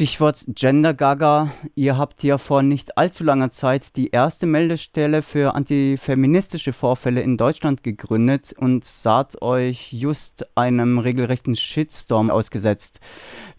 Stichwort 0.00 0.46
Gender 0.54 0.94
Gaga. 0.94 1.50
Ihr 1.74 1.98
habt 1.98 2.22
ja 2.22 2.38
vor 2.38 2.62
nicht 2.62 2.96
allzu 2.96 3.22
langer 3.22 3.50
Zeit 3.50 3.96
die 3.96 4.08
erste 4.12 4.46
Meldestelle 4.46 5.20
für 5.20 5.54
antifeministische 5.54 6.72
Vorfälle 6.72 7.20
in 7.20 7.36
Deutschland 7.36 7.82
gegründet 7.82 8.54
und 8.56 8.86
saht 8.86 9.42
euch 9.42 9.92
just 9.92 10.46
einem 10.56 10.98
regelrechten 10.98 11.54
Shitstorm 11.54 12.30
ausgesetzt. 12.30 13.00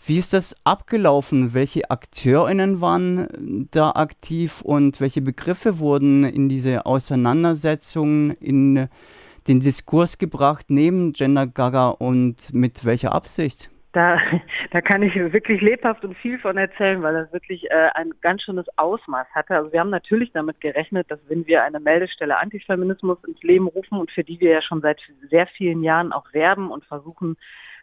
Wie 0.04 0.18
ist 0.18 0.34
das 0.34 0.56
abgelaufen? 0.64 1.54
Welche 1.54 1.92
AkteurInnen 1.92 2.82
waren 2.82 3.68
da 3.70 3.92
aktiv 3.92 4.62
und 4.62 5.00
welche 5.00 5.22
Begriffe 5.22 5.78
wurden 5.78 6.24
in 6.24 6.50
diese 6.50 6.88
Auseinandersetzung 6.88 8.32
in 8.40 8.88
den 9.48 9.60
Diskurs 9.60 10.18
gebracht 10.18 10.72
neben 10.72 11.14
Gender 11.14 11.46
Gaga 11.46 11.90
und 11.90 12.52
mit 12.52 12.84
welcher 12.84 13.14
Absicht? 13.14 13.71
Da, 13.94 14.18
da 14.72 14.82
kann 14.82 15.04
ich 15.04 15.16
wirklich 15.16 15.62
lebhaft 15.62 16.06
und 16.06 16.16
viel 16.18 16.40
von 16.40 16.58
erzählen, 16.58 17.02
weil 17.02 17.14
das 17.14 17.34
wirklich 17.34 17.70
äh, 17.70 17.90
ein 17.96 18.12
ganz 18.22 18.44
schönes 18.44 18.66
Ausmaß 18.78 19.28
hatte. 19.36 19.56
Also 19.56 19.74
wir 19.74 19.82
haben 19.82 19.90
natürlich 19.90 20.32
damit 20.32 20.62
gerechnet, 20.62 21.12
dass 21.12 21.20
wenn 21.28 21.46
wir 21.46 21.64
eine 21.64 21.80
Meldestelle 21.80 22.38
Antifeminismus 22.38 23.18
ins 23.28 23.42
Leben 23.44 23.68
rufen 23.68 24.00
und 24.00 24.10
für 24.12 24.24
die 24.24 24.40
wir 24.40 24.52
ja 24.52 24.62
schon 24.62 24.82
seit 24.82 25.02
sehr 25.30 25.46
vielen 25.48 25.84
Jahren 25.84 26.14
auch 26.14 26.34
werben 26.34 26.72
und 26.72 26.86
versuchen, 26.86 27.36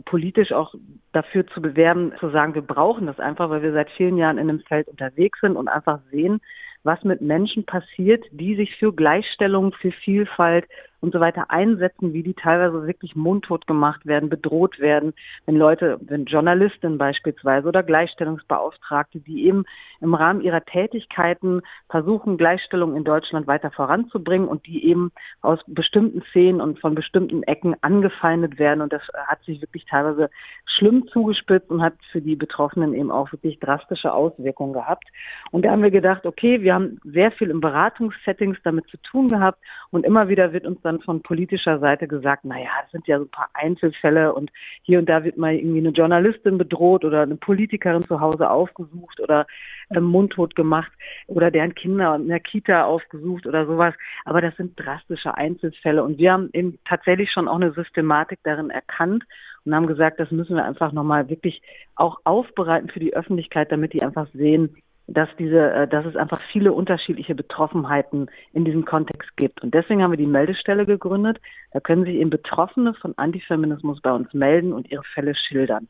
politisch 0.05 0.53
auch 0.53 0.75
dafür 1.13 1.47
zu 1.49 1.61
bewerben, 1.61 2.13
zu 2.21 2.31
sagen, 2.31 2.55
wir 2.55 2.63
brauchen 2.63 3.07
das 3.07 3.19
einfach, 3.19 3.51
weil 3.51 3.63
wir 3.63 3.73
seit 3.73 3.91
vielen 3.91 4.17
Jahren 4.17 4.39
in 4.39 4.49
dem 4.49 4.61
Feld 4.61 4.89
unterwegs 4.89 5.41
sind 5.41 5.57
und 5.57 5.69
einfach 5.69 6.01
sehen, 6.11 6.41
was 6.85 7.03
mit 7.05 7.21
Menschen 7.21 7.67
passiert, 7.67 8.25
die 8.31 8.55
sich 8.55 8.77
für 8.77 8.95
Gleichstellung, 8.95 9.73
für 9.73 9.93
Vielfalt, 9.93 10.67
und 11.01 11.13
so 11.13 11.21
weiter 11.21 11.51
einsetzen, 11.51 12.13
wie 12.13 12.23
die 12.23 12.35
teilweise 12.35 12.87
wirklich 12.87 13.15
mundtot 13.15 13.67
gemacht 13.67 14.05
werden, 14.07 14.29
bedroht 14.29 14.79
werden, 14.81 15.15
wenn 15.47 15.57
Leute, 15.57 15.99
wenn 16.01 16.25
Journalistinnen 16.25 16.99
beispielsweise 16.99 17.69
oder 17.69 17.83
Gleichstellungsbeauftragte, 17.83 19.21
die 19.21 19.47
eben 19.47 19.65
im 20.01 20.15
Rahmen 20.15 20.41
ihrer 20.41 20.65
Tätigkeiten 20.65 21.63
versuchen, 21.89 22.37
Gleichstellung 22.37 22.97
in 22.97 23.05
Deutschland 23.05 23.47
weiter 23.47 23.71
voranzubringen 23.71 24.49
und 24.49 24.67
die 24.67 24.85
eben 24.87 25.13
aus 25.41 25.61
bestimmten 25.67 26.23
Szenen 26.31 26.61
und 26.61 26.81
von 26.81 26.95
bestimmten 26.95 27.43
Ecken 27.45 27.77
angefeindet 27.81 28.59
werden. 28.59 28.81
Und 28.81 28.93
das 28.93 29.03
hat 29.27 29.43
sich 29.45 29.61
wirklich 29.61 29.85
teilweise 29.87 30.31
schlimm 30.67 31.07
zugespitzt 31.09 31.71
und 31.71 31.83
hat 31.83 31.95
für 32.13 32.21
die 32.21 32.37
Betroffenen 32.37 32.95
eben 32.95 33.11
auch 33.11 33.31
wirklich 33.33 33.59
drastische 33.61 34.13
Auswirkungen 34.13 34.73
gehabt. 34.73 35.05
Und 35.51 35.65
da 35.65 35.71
haben 35.71 35.83
wir 35.83 35.91
gedacht, 35.91 36.27
okay, 36.27 36.63
wir 36.63 36.75
haben 36.75 37.01
sehr 37.05 37.33
viel 37.33 37.51
im 37.51 37.61
Beratungssettings 37.61 38.59
damit 38.63 38.87
zu 38.89 38.97
tun 38.99 39.29
gehabt 39.29 39.59
und 39.91 40.05
immer 40.05 40.29
wieder 40.29 40.53
wird 40.53 40.67
uns 40.67 40.81
dann 40.89 41.01
von 41.01 41.23
politischer 41.23 41.79
Seite 41.79 42.09
gesagt, 42.09 42.45
naja, 42.45 42.71
das 42.83 42.91
sind 42.91 43.07
ja 43.07 43.19
so 43.19 43.25
ein 43.25 43.31
paar 43.31 43.51
Einzelfälle 43.53 44.33
und 44.33 44.51
hier 44.83 44.99
und 44.99 45.09
da 45.09 45.23
wird 45.23 45.37
mal 45.37 45.55
irgendwie 45.55 45.79
eine 45.79 45.91
Journalistin 45.91 46.57
bedroht 46.57 47.05
oder 47.05 47.23
eine 47.23 47.37
Politikerin 47.37 48.03
zu 48.03 48.21
Hause 48.21 48.51
aufgesucht 48.51 49.21
oder 49.21 49.47
äh, 49.91 50.01
mundtot 50.01 50.55
gemacht 50.57 50.91
oder 51.27 51.51
deren 51.51 51.75
Kinder 51.75 52.17
in 52.17 52.29
der 52.29 52.41
Kita 52.41 52.85
aufgesucht 52.85 53.47
oder 53.47 53.67
sowas. 53.67 53.95
Aber 54.25 54.41
das 54.41 54.57
sind 54.57 54.73
drastische 54.77 55.37
Einzelfälle 55.37 56.03
und 56.03 56.19
wir 56.19 56.33
haben 56.33 56.49
eben 56.55 56.79
tatsächlich 56.89 57.31
schon 57.31 57.49
auch 57.49 57.57
eine 57.57 57.73
Systematik 57.73 58.39
darin 58.43 58.71
erkannt 58.71 59.25
und 59.65 59.75
haben 59.75 59.87
gesagt, 59.87 60.19
das 60.19 60.31
müssen 60.31 60.57
wir 60.57 60.65
einfach 60.65 60.93
nochmal 60.93 61.29
wirklich 61.29 61.61
auch 61.95 62.19
aufbereiten 62.25 62.89
für 62.89 63.01
die 63.01 63.15
Öffentlichkeit, 63.15 63.71
damit 63.71 63.93
die 63.93 64.03
einfach 64.03 64.29
sehen, 64.33 64.77
dass 65.09 65.29
diese, 65.39 65.73
äh, 65.73 65.89
dass 65.89 66.05
es 66.05 66.17
einfach 66.17 66.41
viele 66.53 66.73
unterschiedliche 66.73 67.35
Betroffenheiten 67.35 68.31
in 68.53 68.65
diesem 68.65 68.85
Kontext 68.85 69.37
gibt. 69.37 69.63
Und 69.63 69.75
deswegen 69.75 70.03
haben 70.03 70.13
wir 70.13 70.19
die 70.19 70.27
Meldestelle 70.27 70.85
gegründet. 70.85 71.39
Da 71.73 71.81
können 71.81 72.05
sich 72.05 72.17
eben 72.17 72.31
Betroffene 72.31 72.95
von 72.95 73.15
Antifeminismus 73.17 74.01
bei 74.03 74.13
uns 74.13 74.33
melden 74.35 74.73
und 74.73 74.91
ihre 74.91 75.05
Fälle 75.15 75.35
schildern. 75.35 75.89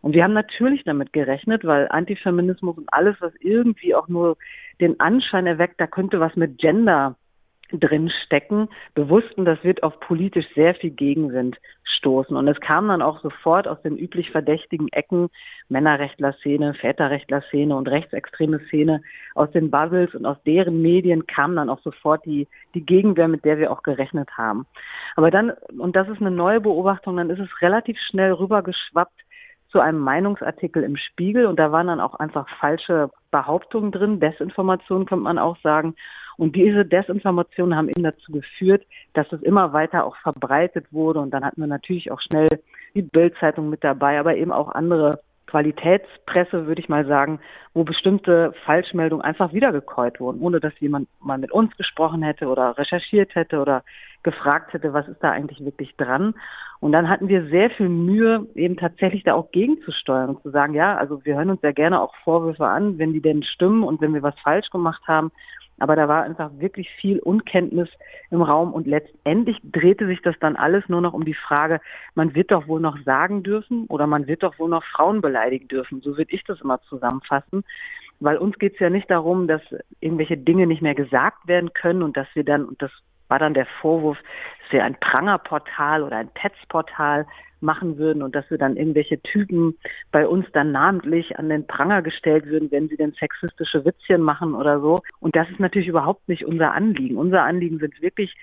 Und 0.00 0.14
wir 0.14 0.24
haben 0.24 0.32
natürlich 0.32 0.82
damit 0.84 1.12
gerechnet, 1.12 1.64
weil 1.64 1.88
Antifeminismus 1.88 2.76
und 2.78 2.92
alles, 2.92 3.16
was 3.20 3.32
irgendwie 3.40 3.94
auch 3.94 4.08
nur 4.08 4.36
den 4.80 4.98
Anschein 4.98 5.46
erweckt, 5.46 5.80
da 5.80 5.86
könnte 5.86 6.20
was 6.20 6.34
mit 6.34 6.58
Gender 6.58 7.16
drin 7.80 8.10
stecken, 8.24 8.68
bewussten, 8.94 9.44
das 9.44 9.62
wird 9.64 9.82
auf 9.82 9.98
politisch 10.00 10.46
sehr 10.54 10.74
viel 10.74 10.90
Gegenwind 10.90 11.58
stoßen. 11.84 12.36
Und 12.36 12.48
es 12.48 12.60
kam 12.60 12.88
dann 12.88 13.02
auch 13.02 13.20
sofort 13.22 13.66
aus 13.66 13.80
den 13.82 13.96
üblich 13.96 14.30
verdächtigen 14.30 14.88
Ecken, 14.88 15.28
Männerrechtler-Szene, 15.68 16.74
Väterrechtler-Szene 16.74 17.74
und 17.74 17.88
rechtsextreme 17.88 18.60
Szene, 18.68 19.02
aus 19.34 19.50
den 19.52 19.70
Bubbles 19.70 20.14
und 20.14 20.26
aus 20.26 20.36
deren 20.44 20.82
Medien 20.82 21.26
kam 21.26 21.56
dann 21.56 21.70
auch 21.70 21.80
sofort 21.80 22.24
die, 22.26 22.46
die 22.74 22.84
Gegenwehr, 22.84 23.28
mit 23.28 23.44
der 23.44 23.58
wir 23.58 23.72
auch 23.72 23.82
gerechnet 23.82 24.30
haben. 24.36 24.66
Aber 25.16 25.30
dann, 25.30 25.52
und 25.78 25.96
das 25.96 26.08
ist 26.08 26.20
eine 26.20 26.30
neue 26.30 26.60
Beobachtung, 26.60 27.16
dann 27.16 27.30
ist 27.30 27.40
es 27.40 27.62
relativ 27.62 27.98
schnell 28.10 28.32
rübergeschwappt 28.32 29.23
zu 29.74 29.80
einem 29.80 29.98
Meinungsartikel 29.98 30.84
im 30.84 30.96
Spiegel 30.96 31.46
und 31.46 31.58
da 31.58 31.72
waren 31.72 31.88
dann 31.88 32.00
auch 32.00 32.14
einfach 32.14 32.48
falsche 32.60 33.10
Behauptungen 33.32 33.90
drin, 33.90 34.20
Desinformation 34.20 35.04
könnte 35.04 35.24
man 35.24 35.36
auch 35.36 35.56
sagen. 35.64 35.96
Und 36.36 36.54
diese 36.54 36.84
Desinformationen 36.84 37.76
haben 37.76 37.88
eben 37.88 38.04
dazu 38.04 38.30
geführt, 38.30 38.84
dass 39.14 39.30
es 39.32 39.42
immer 39.42 39.72
weiter 39.72 40.04
auch 40.04 40.16
verbreitet 40.18 40.86
wurde. 40.92 41.18
Und 41.18 41.32
dann 41.32 41.44
hatten 41.44 41.60
wir 41.60 41.66
natürlich 41.66 42.12
auch 42.12 42.20
schnell 42.20 42.48
die 42.94 43.02
Bildzeitung 43.02 43.68
mit 43.68 43.82
dabei, 43.82 44.20
aber 44.20 44.36
eben 44.36 44.52
auch 44.52 44.68
andere 44.68 45.20
Qualitätspresse, 45.46 46.66
würde 46.66 46.80
ich 46.80 46.88
mal 46.88 47.06
sagen, 47.06 47.40
wo 47.74 47.82
bestimmte 47.82 48.52
Falschmeldungen 48.64 49.24
einfach 49.24 49.52
wiedergekäut 49.52 50.20
wurden, 50.20 50.40
ohne 50.40 50.60
dass 50.60 50.78
jemand 50.78 51.08
mal 51.20 51.38
mit 51.38 51.50
uns 51.50 51.76
gesprochen 51.76 52.22
hätte 52.22 52.46
oder 52.46 52.78
recherchiert 52.78 53.34
hätte 53.34 53.60
oder 53.60 53.82
gefragt 54.24 54.72
hätte, 54.72 54.92
was 54.92 55.06
ist 55.08 55.22
da 55.22 55.30
eigentlich 55.30 55.64
wirklich 55.64 55.94
dran. 55.96 56.34
Und 56.80 56.92
dann 56.92 57.08
hatten 57.08 57.28
wir 57.28 57.46
sehr 57.46 57.70
viel 57.70 57.88
Mühe, 57.88 58.46
eben 58.54 58.76
tatsächlich 58.76 59.22
da 59.22 59.34
auch 59.34 59.50
gegenzusteuern 59.52 60.30
und 60.30 60.42
zu 60.42 60.50
sagen, 60.50 60.74
ja, 60.74 60.96
also 60.96 61.24
wir 61.24 61.36
hören 61.36 61.50
uns 61.50 61.62
ja 61.62 61.72
gerne 61.72 62.00
auch 62.00 62.14
Vorwürfe 62.24 62.66
an, 62.66 62.98
wenn 62.98 63.12
die 63.12 63.22
denn 63.22 63.42
stimmen 63.42 63.84
und 63.84 64.00
wenn 64.00 64.12
wir 64.12 64.22
was 64.22 64.38
falsch 64.40 64.68
gemacht 64.70 65.02
haben. 65.06 65.30
Aber 65.78 65.96
da 65.96 66.08
war 66.08 66.22
einfach 66.22 66.50
wirklich 66.58 66.88
viel 67.00 67.18
Unkenntnis 67.18 67.88
im 68.30 68.42
Raum 68.42 68.72
und 68.72 68.86
letztendlich 68.86 69.58
drehte 69.64 70.06
sich 70.06 70.22
das 70.22 70.36
dann 70.40 70.56
alles 70.56 70.88
nur 70.88 71.00
noch 71.00 71.14
um 71.14 71.24
die 71.24 71.34
Frage, 71.34 71.80
man 72.14 72.34
wird 72.34 72.52
doch 72.52 72.68
wohl 72.68 72.80
noch 72.80 72.96
sagen 73.04 73.42
dürfen 73.42 73.86
oder 73.88 74.06
man 74.06 74.26
wird 74.26 74.42
doch 74.42 74.58
wohl 74.58 74.68
noch 74.68 74.84
Frauen 74.84 75.20
beleidigen 75.20 75.68
dürfen. 75.68 76.00
So 76.00 76.16
würde 76.16 76.32
ich 76.32 76.44
das 76.44 76.60
immer 76.60 76.80
zusammenfassen. 76.82 77.64
Weil 78.20 78.36
uns 78.36 78.58
geht 78.58 78.74
es 78.74 78.78
ja 78.78 78.90
nicht 78.90 79.10
darum, 79.10 79.48
dass 79.48 79.62
irgendwelche 80.00 80.36
Dinge 80.36 80.66
nicht 80.66 80.82
mehr 80.82 80.94
gesagt 80.94 81.48
werden 81.48 81.72
können 81.72 82.02
und 82.02 82.16
dass 82.16 82.28
wir 82.34 82.44
dann, 82.44 82.64
und 82.64 82.80
das 82.80 82.92
war 83.28 83.38
dann 83.38 83.54
der 83.54 83.66
Vorwurf, 83.80 84.18
dass 84.62 84.72
wir 84.72 84.84
ein 84.84 84.96
Prangerportal 85.00 86.02
oder 86.02 86.16
ein 86.16 86.28
Petzportal 86.28 87.26
machen 87.64 87.98
würden 87.98 88.22
und 88.22 88.34
dass 88.34 88.48
wir 88.50 88.58
dann 88.58 88.76
irgendwelche 88.76 89.20
Typen 89.22 89.76
bei 90.12 90.28
uns 90.28 90.46
dann 90.52 90.70
namentlich 90.70 91.38
an 91.38 91.48
den 91.48 91.66
Pranger 91.66 92.02
gestellt 92.02 92.46
würden, 92.46 92.70
wenn 92.70 92.88
sie 92.88 92.96
denn 92.96 93.12
sexistische 93.12 93.84
Witzchen 93.84 94.20
machen 94.20 94.54
oder 94.54 94.80
so. 94.80 95.00
Und 95.18 95.34
das 95.34 95.48
ist 95.50 95.58
natürlich 95.58 95.88
überhaupt 95.88 96.28
nicht 96.28 96.44
unser 96.44 96.72
Anliegen. 96.72 97.16
Unser 97.16 97.42
Anliegen 97.42 97.78
sind 97.78 98.00
wirklich 98.02 98.36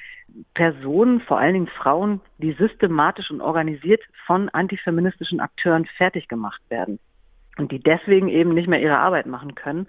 Personen, 0.53 1.21
vor 1.21 1.37
allen 1.37 1.53
Dingen 1.53 1.67
Frauen, 1.67 2.19
die 2.39 2.53
systematisch 2.53 3.29
und 3.31 3.41
organisiert 3.41 4.01
von 4.25 4.49
antifeministischen 4.49 5.39
Akteuren 5.39 5.85
fertig 5.85 6.27
gemacht 6.27 6.61
werden 6.69 6.99
und 7.57 7.71
die 7.71 7.79
deswegen 7.79 8.27
eben 8.29 8.53
nicht 8.53 8.67
mehr 8.67 8.81
ihre 8.81 8.99
Arbeit 8.99 9.25
machen 9.25 9.55
können. 9.55 9.87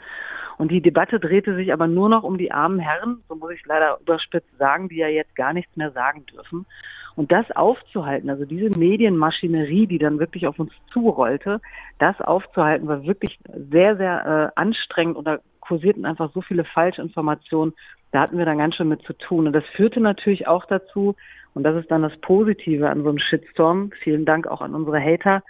Und 0.58 0.70
die 0.70 0.82
Debatte 0.82 1.18
drehte 1.18 1.54
sich 1.54 1.72
aber 1.72 1.86
nur 1.86 2.08
noch 2.08 2.22
um 2.22 2.38
die 2.38 2.52
armen 2.52 2.78
Herren, 2.78 3.22
so 3.28 3.34
muss 3.34 3.52
ich 3.52 3.64
leider 3.66 3.98
überspitzt 4.00 4.56
sagen, 4.58 4.88
die 4.88 4.96
ja 4.96 5.08
jetzt 5.08 5.34
gar 5.34 5.52
nichts 5.52 5.76
mehr 5.76 5.90
sagen 5.92 6.26
dürfen. 6.26 6.66
Und 7.14 7.30
das 7.30 7.50
aufzuhalten, 7.50 8.30
also 8.30 8.44
diese 8.44 8.78
Medienmaschinerie, 8.78 9.86
die 9.86 9.98
dann 9.98 10.18
wirklich 10.18 10.46
auf 10.46 10.58
uns 10.58 10.72
zurollte, 10.92 11.60
das 11.98 12.20
aufzuhalten, 12.20 12.88
war 12.88 13.04
wirklich 13.04 13.38
sehr, 13.70 13.96
sehr 13.96 14.52
äh, 14.56 14.60
anstrengend 14.60 15.16
und 15.16 15.26
da 15.26 15.38
kursierten 15.60 16.06
einfach 16.06 16.32
so 16.32 16.40
viele 16.40 16.64
Falschinformationen. 16.64 17.74
Da 18.12 18.20
hatten 18.20 18.38
wir 18.38 18.44
dann 18.44 18.58
ganz 18.58 18.76
schön 18.76 18.88
mit 18.88 19.02
zu 19.02 19.12
tun. 19.12 19.46
Und 19.46 19.52
das 19.52 19.64
führte 19.76 20.00
natürlich 20.00 20.46
auch 20.46 20.64
dazu, 20.66 21.14
und 21.54 21.64
das 21.64 21.76
ist 21.76 21.90
dann 21.90 22.02
das 22.02 22.16
Positive 22.20 22.88
an 22.88 23.02
so 23.02 23.10
einem 23.10 23.18
Shitstorm, 23.18 23.90
vielen 24.02 24.24
Dank 24.24 24.46
auch 24.46 24.62
an 24.62 24.74
unsere 24.74 25.00
Hater, 25.00 25.42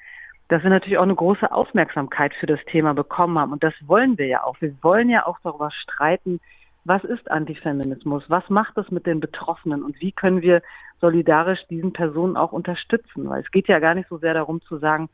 dass 0.48 0.62
wir 0.62 0.70
natürlich 0.70 0.98
auch 0.98 1.02
eine 1.02 1.14
große 1.14 1.50
Aufmerksamkeit 1.50 2.34
für 2.34 2.46
das 2.46 2.60
Thema 2.66 2.94
bekommen 2.94 3.38
haben. 3.38 3.52
Und 3.52 3.62
das 3.62 3.74
wollen 3.86 4.18
wir 4.18 4.26
ja 4.26 4.44
auch. 4.44 4.60
Wir 4.60 4.74
wollen 4.82 5.08
ja 5.08 5.26
auch 5.26 5.38
darüber 5.42 5.70
streiten, 5.70 6.40
was 6.84 7.04
ist 7.04 7.30
Antifeminismus? 7.30 8.24
Was 8.28 8.48
macht 8.50 8.76
es 8.76 8.90
mit 8.90 9.06
den 9.06 9.20
Betroffenen? 9.20 9.82
Und 9.82 10.00
wie 10.00 10.12
können 10.12 10.42
wir 10.42 10.62
solidarisch 11.00 11.60
diesen 11.70 11.92
Personen 11.92 12.36
auch 12.36 12.52
unterstützen? 12.52 13.28
Weil 13.28 13.42
es 13.42 13.50
geht 13.50 13.68
ja 13.68 13.78
gar 13.78 13.94
nicht 13.94 14.08
so 14.08 14.18
sehr 14.18 14.34
darum 14.34 14.60
zu 14.62 14.78
sagen, 14.78 15.08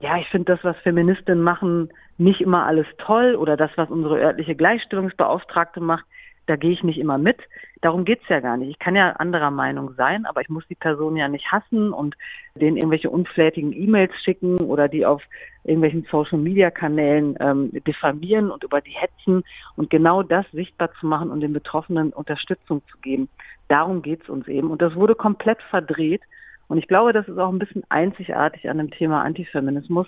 ja, 0.00 0.18
ich 0.18 0.28
finde 0.28 0.52
das, 0.54 0.62
was 0.62 0.76
Feministinnen 0.78 1.42
machen, 1.42 1.90
nicht 2.18 2.42
immer 2.42 2.66
alles 2.66 2.86
toll 2.98 3.34
oder 3.34 3.56
das, 3.56 3.70
was 3.76 3.88
unsere 3.88 4.18
örtliche 4.18 4.54
Gleichstellungsbeauftragte 4.54 5.80
macht, 5.80 6.04
da 6.46 6.56
gehe 6.56 6.72
ich 6.72 6.82
nicht 6.82 6.98
immer 6.98 7.18
mit. 7.18 7.38
Darum 7.82 8.04
geht's 8.04 8.28
ja 8.28 8.40
gar 8.40 8.56
nicht. 8.56 8.70
Ich 8.70 8.78
kann 8.78 8.96
ja 8.96 9.10
anderer 9.12 9.50
Meinung 9.50 9.94
sein, 9.94 10.26
aber 10.26 10.40
ich 10.40 10.48
muss 10.48 10.66
die 10.68 10.74
Person 10.74 11.16
ja 11.16 11.28
nicht 11.28 11.50
hassen 11.50 11.92
und 11.92 12.16
denen 12.54 12.76
irgendwelche 12.76 13.10
unflätigen 13.10 13.72
E-Mails 13.72 14.12
schicken 14.24 14.56
oder 14.58 14.88
die 14.88 15.04
auf 15.04 15.22
irgendwelchen 15.64 16.06
Social-Media-Kanälen 16.10 17.36
ähm, 17.40 17.70
diffamieren 17.86 18.50
und 18.50 18.64
über 18.64 18.80
die 18.80 18.92
hetzen 18.92 19.44
und 19.76 19.90
genau 19.90 20.22
das 20.22 20.46
sichtbar 20.52 20.90
zu 21.00 21.06
machen 21.06 21.30
und 21.30 21.40
den 21.40 21.52
Betroffenen 21.52 22.12
Unterstützung 22.12 22.82
zu 22.90 22.98
geben. 22.98 23.28
Darum 23.68 24.02
geht's 24.02 24.28
uns 24.28 24.46
eben. 24.48 24.70
Und 24.70 24.80
das 24.80 24.94
wurde 24.94 25.14
komplett 25.14 25.60
verdreht. 25.70 26.22
Und 26.68 26.78
ich 26.78 26.88
glaube, 26.88 27.12
das 27.12 27.28
ist 27.28 27.38
auch 27.38 27.52
ein 27.52 27.58
bisschen 27.58 27.84
einzigartig 27.88 28.68
an 28.70 28.78
dem 28.78 28.90
Thema 28.90 29.22
Antifeminismus, 29.22 30.06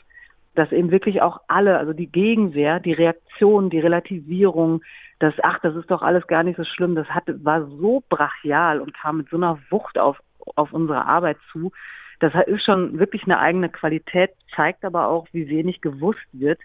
dass 0.58 0.72
eben 0.72 0.90
wirklich 0.90 1.22
auch 1.22 1.40
alle, 1.46 1.78
also 1.78 1.93
die 1.93 2.10
Gegenwehr, 2.10 2.81
die 2.81 2.93
Reaktion, 2.93 3.70
die 3.70 3.78
Relativierung, 3.78 4.82
das, 5.20 5.34
ach, 5.43 5.60
das 5.60 5.76
ist 5.76 5.88
doch 5.90 6.02
alles 6.02 6.26
gar 6.26 6.43
nicht 6.43 6.56
so 6.56 6.64
schlimm, 6.64 6.96
das 6.96 7.08
hatte, 7.08 7.44
war 7.44 7.66
so 7.66 8.02
brachial 8.08 8.81
und 8.81 8.93
kam 8.93 9.19
mit 9.19 9.28
so 9.31 9.37
einer 9.37 9.58
Wucht 9.70 9.99
auf, 9.99 10.19
auf 10.56 10.72
unsere 10.72 11.06
Arbeit 11.06 11.37
zu. 11.52 11.70
Das 12.19 12.32
ist 12.46 12.64
schon 12.64 12.99
wirklich 12.99 13.22
eine 13.22 13.38
eigene 13.38 13.69
Qualität, 13.69 14.31
zeigt 14.56 14.84
aber 14.84 15.06
auch, 15.06 15.28
wie 15.31 15.49
wenig 15.49 15.81
gewusst 15.81 16.26
wird 16.32 16.58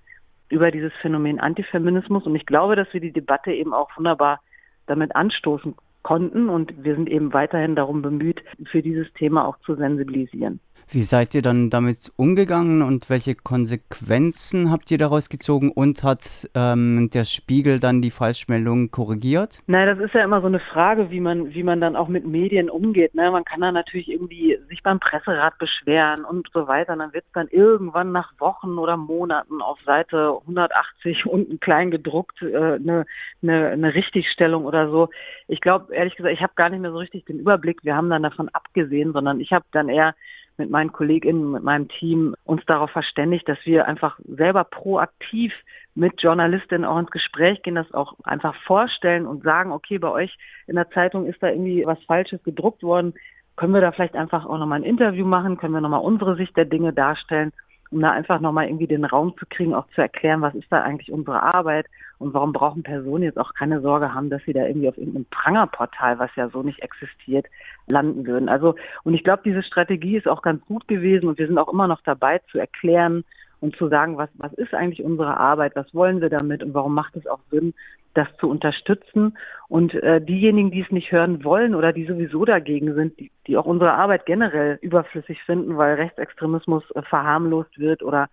über 0.50 0.72
dieses 0.72 0.92
Phänomen 1.02 1.40
Antifeminismus. 1.40 2.26
Und 2.26 2.36
ich 2.36 2.48
glaube, 2.48 2.76
dass 2.76 2.92
wir 2.94 3.02
die 3.02 3.14
Debatte 3.14 3.52
eben 3.52 3.74
auch 3.74 3.96
wunderbar 3.96 4.40
damit 4.88 5.16
anstoßen 5.16 5.76
konnten. 6.02 6.50
Und 6.50 6.84
wir 6.84 6.96
sind 6.96 7.10
eben 7.10 7.34
weiterhin 7.34 7.76
darum 7.76 8.02
bemüht, 8.02 8.42
für 8.72 8.82
dieses 8.82 9.12
Thema 9.14 9.48
auch 9.48 9.60
zu 9.60 9.76
sensibilisieren. 9.76 10.60
Wie 10.90 11.04
seid 11.04 11.34
ihr 11.36 11.42
dann 11.42 11.70
damit 11.70 12.12
umgegangen 12.18 12.82
und 12.82 13.10
welche 13.10 13.36
Konsequenzen 13.36 14.72
habt 14.72 14.92
ihr 14.92 14.98
daraus 14.98 15.30
gezogen 15.30 15.72
und 15.72 16.04
hat 16.04 16.50
ähm, 16.56 17.10
der 17.14 17.26
Spiegel 17.26 17.80
dann 17.80 18.02
die 18.02 18.12
Falschmeldung 18.12 18.92
korrigiert? 18.92 19.60
Nein, 19.68 19.88
das 19.88 20.00
ist 20.00 20.14
ja 20.14 20.24
immer 20.24 20.42
so 20.42 20.48
eine 20.48 20.60
Frage, 20.60 21.10
wie 21.10 21.20
man, 21.20 21.54
wie 21.54 21.64
man 21.64 21.82
dann 21.82 21.96
auch 21.96 22.08
mit 22.08 22.26
Medien 22.26 22.70
umgeht. 22.70 23.16
Ne? 23.16 23.32
Man 23.32 23.46
kann 23.46 23.62
dann 23.62 23.74
natürlich 23.74 24.10
irgendwie 24.10 24.58
sich 24.70 24.84
beim 24.84 25.00
Presserat 25.00 25.58
beschweren 25.58 26.26
und 26.26 26.50
so 26.54 26.68
weiter. 26.68 26.96
dann 26.96 27.14
wird 27.14 27.26
es 27.26 27.32
dann 27.34 27.48
irgendwann 27.50 28.12
nach 28.12 28.32
Wochen 28.40 28.78
oder 28.78 28.98
Monaten 28.98 29.62
auf 29.62 29.80
Seite 29.86 30.38
180 30.42 31.26
unten 31.26 31.60
klein 31.60 31.92
gedruckt 31.92 32.42
äh, 32.42 32.76
eine, 32.76 33.06
eine, 33.42 33.70
eine 33.70 33.94
Richtigstellung 33.94 34.66
oder 34.66 34.90
so. 34.90 35.10
Ich 35.48 35.62
glaube, 35.62 35.94
ehrlich 35.94 36.16
gesagt, 36.16 36.34
ich 36.34 36.42
habe 36.42 36.54
gar 36.56 36.70
nicht 36.70 36.82
mehr 36.82 36.92
so 36.92 36.98
richtig 36.98 37.26
den 37.26 37.40
Überblick. 37.40 37.84
Wir 37.84 37.96
haben 37.96 38.10
dann 38.10 38.24
davon 38.24 38.50
abgesehen, 38.50 39.14
sondern 39.14 39.40
ich 39.40 39.52
habe 39.52 39.66
dann 39.72 39.90
eher 39.90 40.16
mit 40.58 40.70
meinen 40.70 40.92
KollegInnen, 40.92 41.52
mit 41.52 41.64
meinem 41.64 41.88
Team 41.88 42.36
uns 42.46 42.64
darauf 42.66 42.92
verständigt, 42.92 43.48
dass 43.48 43.58
wir 43.66 43.88
einfach 43.88 44.20
selber 44.26 44.64
proaktiv 44.64 45.54
mit 45.96 46.22
Journalistinnen 46.22 46.86
auch 46.86 46.98
ins 46.98 47.12
Gespräch 47.12 47.62
gehen, 47.62 47.76
das 47.76 47.92
auch 47.94 48.16
einfach 48.24 48.56
vorstellen 48.66 49.28
und 49.28 49.44
sagen, 49.44 49.72
okay, 49.72 49.98
bei 49.98 50.10
euch 50.10 50.36
in 50.68 50.76
der 50.76 50.90
Zeitung 50.92 51.28
ist 51.28 51.42
da 51.42 51.50
irgendwie 51.50 51.86
was 51.86 52.02
Falsches 52.04 52.44
gedruckt 52.44 52.84
worden. 52.84 53.14
Können 53.56 53.74
wir 53.74 53.82
da 53.82 53.92
vielleicht 53.92 54.16
einfach 54.16 54.46
auch 54.46 54.58
nochmal 54.58 54.80
ein 54.80 54.86
Interview 54.86 55.26
machen? 55.26 55.58
Können 55.58 55.74
wir 55.74 55.82
nochmal 55.82 56.02
unsere 56.02 56.36
Sicht 56.36 56.58
der 56.58 56.66
Dinge 56.66 56.94
darstellen? 56.94 57.52
Um 57.94 58.02
da 58.02 58.12
einfach 58.12 58.40
nochmal 58.40 58.66
irgendwie 58.66 58.88
den 58.88 59.06
Raum 59.06 59.36
zu 59.38 59.46
kriegen, 59.50 59.74
auch 59.74 59.88
zu 59.94 60.02
erklären, 60.02 60.42
was 60.42 60.56
ist 60.56 60.72
da 60.72 60.82
eigentlich 60.82 61.12
unsere 61.12 61.42
Arbeit 61.42 61.86
und 62.18 62.34
warum 62.34 62.54
brauchen 62.54 62.84
Personen 62.84 63.24
jetzt 63.24 63.38
auch 63.38 63.54
keine 63.54 63.82
Sorge 63.82 64.14
haben, 64.14 64.30
dass 64.30 64.42
sie 64.46 64.54
da 64.54 64.66
irgendwie 64.66 64.90
auf 64.90 64.98
irgendeinem 64.98 65.26
Prangerportal, 65.26 66.20
was 66.20 66.32
ja 66.36 66.50
so 66.50 66.64
nicht 66.64 66.82
existiert, 66.82 67.46
landen 67.88 68.26
würden. 68.26 68.50
Also, 68.50 68.76
und 69.04 69.14
ich 69.14 69.24
glaube, 69.24 69.44
diese 69.46 69.64
Strategie 69.64 70.18
ist 70.18 70.28
auch 70.28 70.42
ganz 70.42 70.66
gut 70.66 70.88
gewesen 70.88 71.28
und 71.28 71.38
wir 71.38 71.48
sind 71.48 71.58
auch 71.58 71.72
immer 71.72 71.88
noch 71.88 72.02
dabei 72.04 72.40
zu 72.52 72.58
erklären 72.58 73.24
und 73.64 73.78
zu 73.78 73.88
sagen, 73.88 74.18
was, 74.18 74.30
was 74.36 74.52
ist 74.54 74.74
eigentlich 74.74 75.04
unsere 75.04 75.38
Arbeit, 75.38 75.76
was 75.76 75.94
wollen 75.96 76.20
wir 76.20 76.30
damit 76.30 76.62
und 76.64 76.74
warum 76.74 76.94
macht 76.94 77.16
es 77.16 77.26
auch 77.26 77.40
Sinn, 77.50 77.74
das 78.14 78.28
zu 78.38 78.50
unterstützen. 78.50 79.38
Und 79.70 79.94
äh, 79.96 80.20
diejenigen, 80.20 80.70
die 80.70 80.82
es 80.82 80.92
nicht 80.92 81.14
hören 81.14 81.46
wollen 81.46 81.74
oder 81.74 81.94
die 81.94 82.06
sowieso 82.06 82.44
dagegen 82.44 82.94
sind, 82.94 83.18
die, 83.20 83.32
die 83.48 83.56
auch 83.56 83.66
unsere 83.66 83.94
Arbeit 83.94 84.26
generell 84.26 84.78
überflüssig 84.82 85.42
finden, 85.44 85.78
weil 85.78 85.96
Rechtsextremismus 85.96 86.84
äh, 86.92 87.02
verharmlost 87.04 87.80
wird 87.80 88.04
oder 88.04 88.28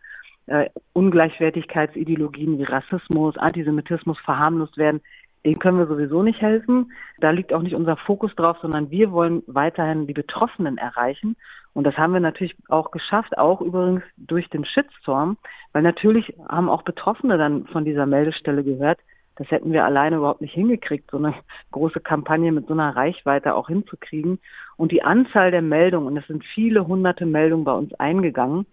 äh, 0.47 0.69
Ungleichwertigkeitsideologien 0.95 2.59
wie 2.59 2.65
Rassismus, 2.65 3.39
Antisemitismus 3.39 4.19
verharmlost 4.19 4.77
werden, 4.79 5.01
denen 5.45 5.61
können 5.61 5.79
wir 5.79 5.87
sowieso 5.87 6.25
nicht 6.25 6.43
helfen. 6.43 6.93
Da 7.21 7.31
liegt 7.31 7.53
auch 7.53 7.63
nicht 7.63 7.77
unser 7.77 7.97
Fokus 7.97 8.35
drauf, 8.35 8.57
sondern 8.61 8.91
wir 8.91 9.13
wollen 9.13 9.45
weiterhin 9.47 10.09
die 10.09 10.13
Betroffenen 10.13 10.77
erreichen. 10.77 11.37
Und 11.73 11.85
das 11.85 11.97
haben 11.97 12.13
wir 12.13 12.21
natürlich 12.21 12.57
auch 12.69 12.91
geschafft, 12.91 13.39
auch 13.39 13.61
übrigens 13.61 14.03
durch 14.17 14.49
den 14.51 14.65
Shitstorm, 14.65 15.37
weil 15.73 15.83
natürlich 15.83 16.35
haben 16.49 16.69
auch 16.69 16.83
Betroffene 16.83 17.39
dann 17.39 17.67
von 17.69 17.85
dieser 17.85 18.07
Meldestelle 18.07 18.65
gehört, 18.65 18.99
das 19.41 19.51
hätten 19.51 19.73
wir 19.73 19.87
alleine 19.87 20.17
überhaupt 20.17 20.43
nicht 20.43 20.53
hingekriegt, 20.53 21.11
so 21.11 21.17
eine 21.17 21.35
große 21.71 22.01
Kampagne 22.01 22.53
mit 22.53 22.67
so 22.67 22.75
einer 22.75 22.95
Reichweite 22.95 23.55
auch 23.55 23.69
hinzukriegen. 23.69 24.39
Und 24.77 24.93
die 24.93 25.03
Anzahl 25.03 25.51
der 25.51 25.63
Meldungen, 25.63 26.09
und 26.09 26.17
es 26.19 26.27
sind 26.27 26.45
viele 26.55 26.87
hunderte 26.87 27.25
Meldungen 27.25 27.65
bei 27.65 27.73
uns 27.73 27.95
eingegangen, 27.95 28.67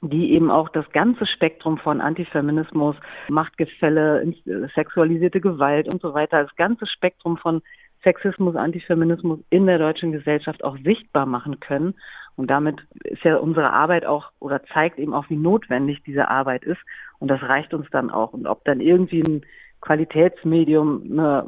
die 0.00 0.32
eben 0.32 0.50
auch 0.50 0.68
das 0.70 0.90
ganze 0.90 1.24
Spektrum 1.26 1.78
von 1.78 2.00
Antifeminismus, 2.00 2.96
Machtgefälle, 3.28 4.34
sexualisierte 4.74 5.40
Gewalt 5.40 5.86
und 5.86 6.02
so 6.02 6.12
weiter, 6.14 6.42
das 6.42 6.56
ganze 6.56 6.88
Spektrum 6.88 7.36
von 7.36 7.62
Sexismus, 8.02 8.56
Antifeminismus 8.56 9.38
in 9.50 9.66
der 9.66 9.78
deutschen 9.78 10.10
Gesellschaft 10.10 10.64
auch 10.64 10.76
sichtbar 10.78 11.26
machen 11.26 11.60
können. 11.60 11.94
Und 12.36 12.50
damit 12.50 12.80
ist 13.04 13.22
ja 13.24 13.36
unsere 13.36 13.72
Arbeit 13.72 14.06
auch 14.06 14.30
oder 14.40 14.62
zeigt 14.72 14.98
eben 14.98 15.14
auch, 15.14 15.28
wie 15.28 15.36
notwendig 15.36 16.02
diese 16.04 16.28
Arbeit 16.28 16.64
ist. 16.64 16.80
Und 17.18 17.28
das 17.28 17.42
reicht 17.42 17.74
uns 17.74 17.88
dann 17.90 18.10
auch. 18.10 18.32
Und 18.32 18.46
ob 18.46 18.64
dann 18.64 18.80
irgendwie 18.80 19.22
ein 19.22 19.42
Qualitätsmedium 19.82 21.02
eine, 21.10 21.46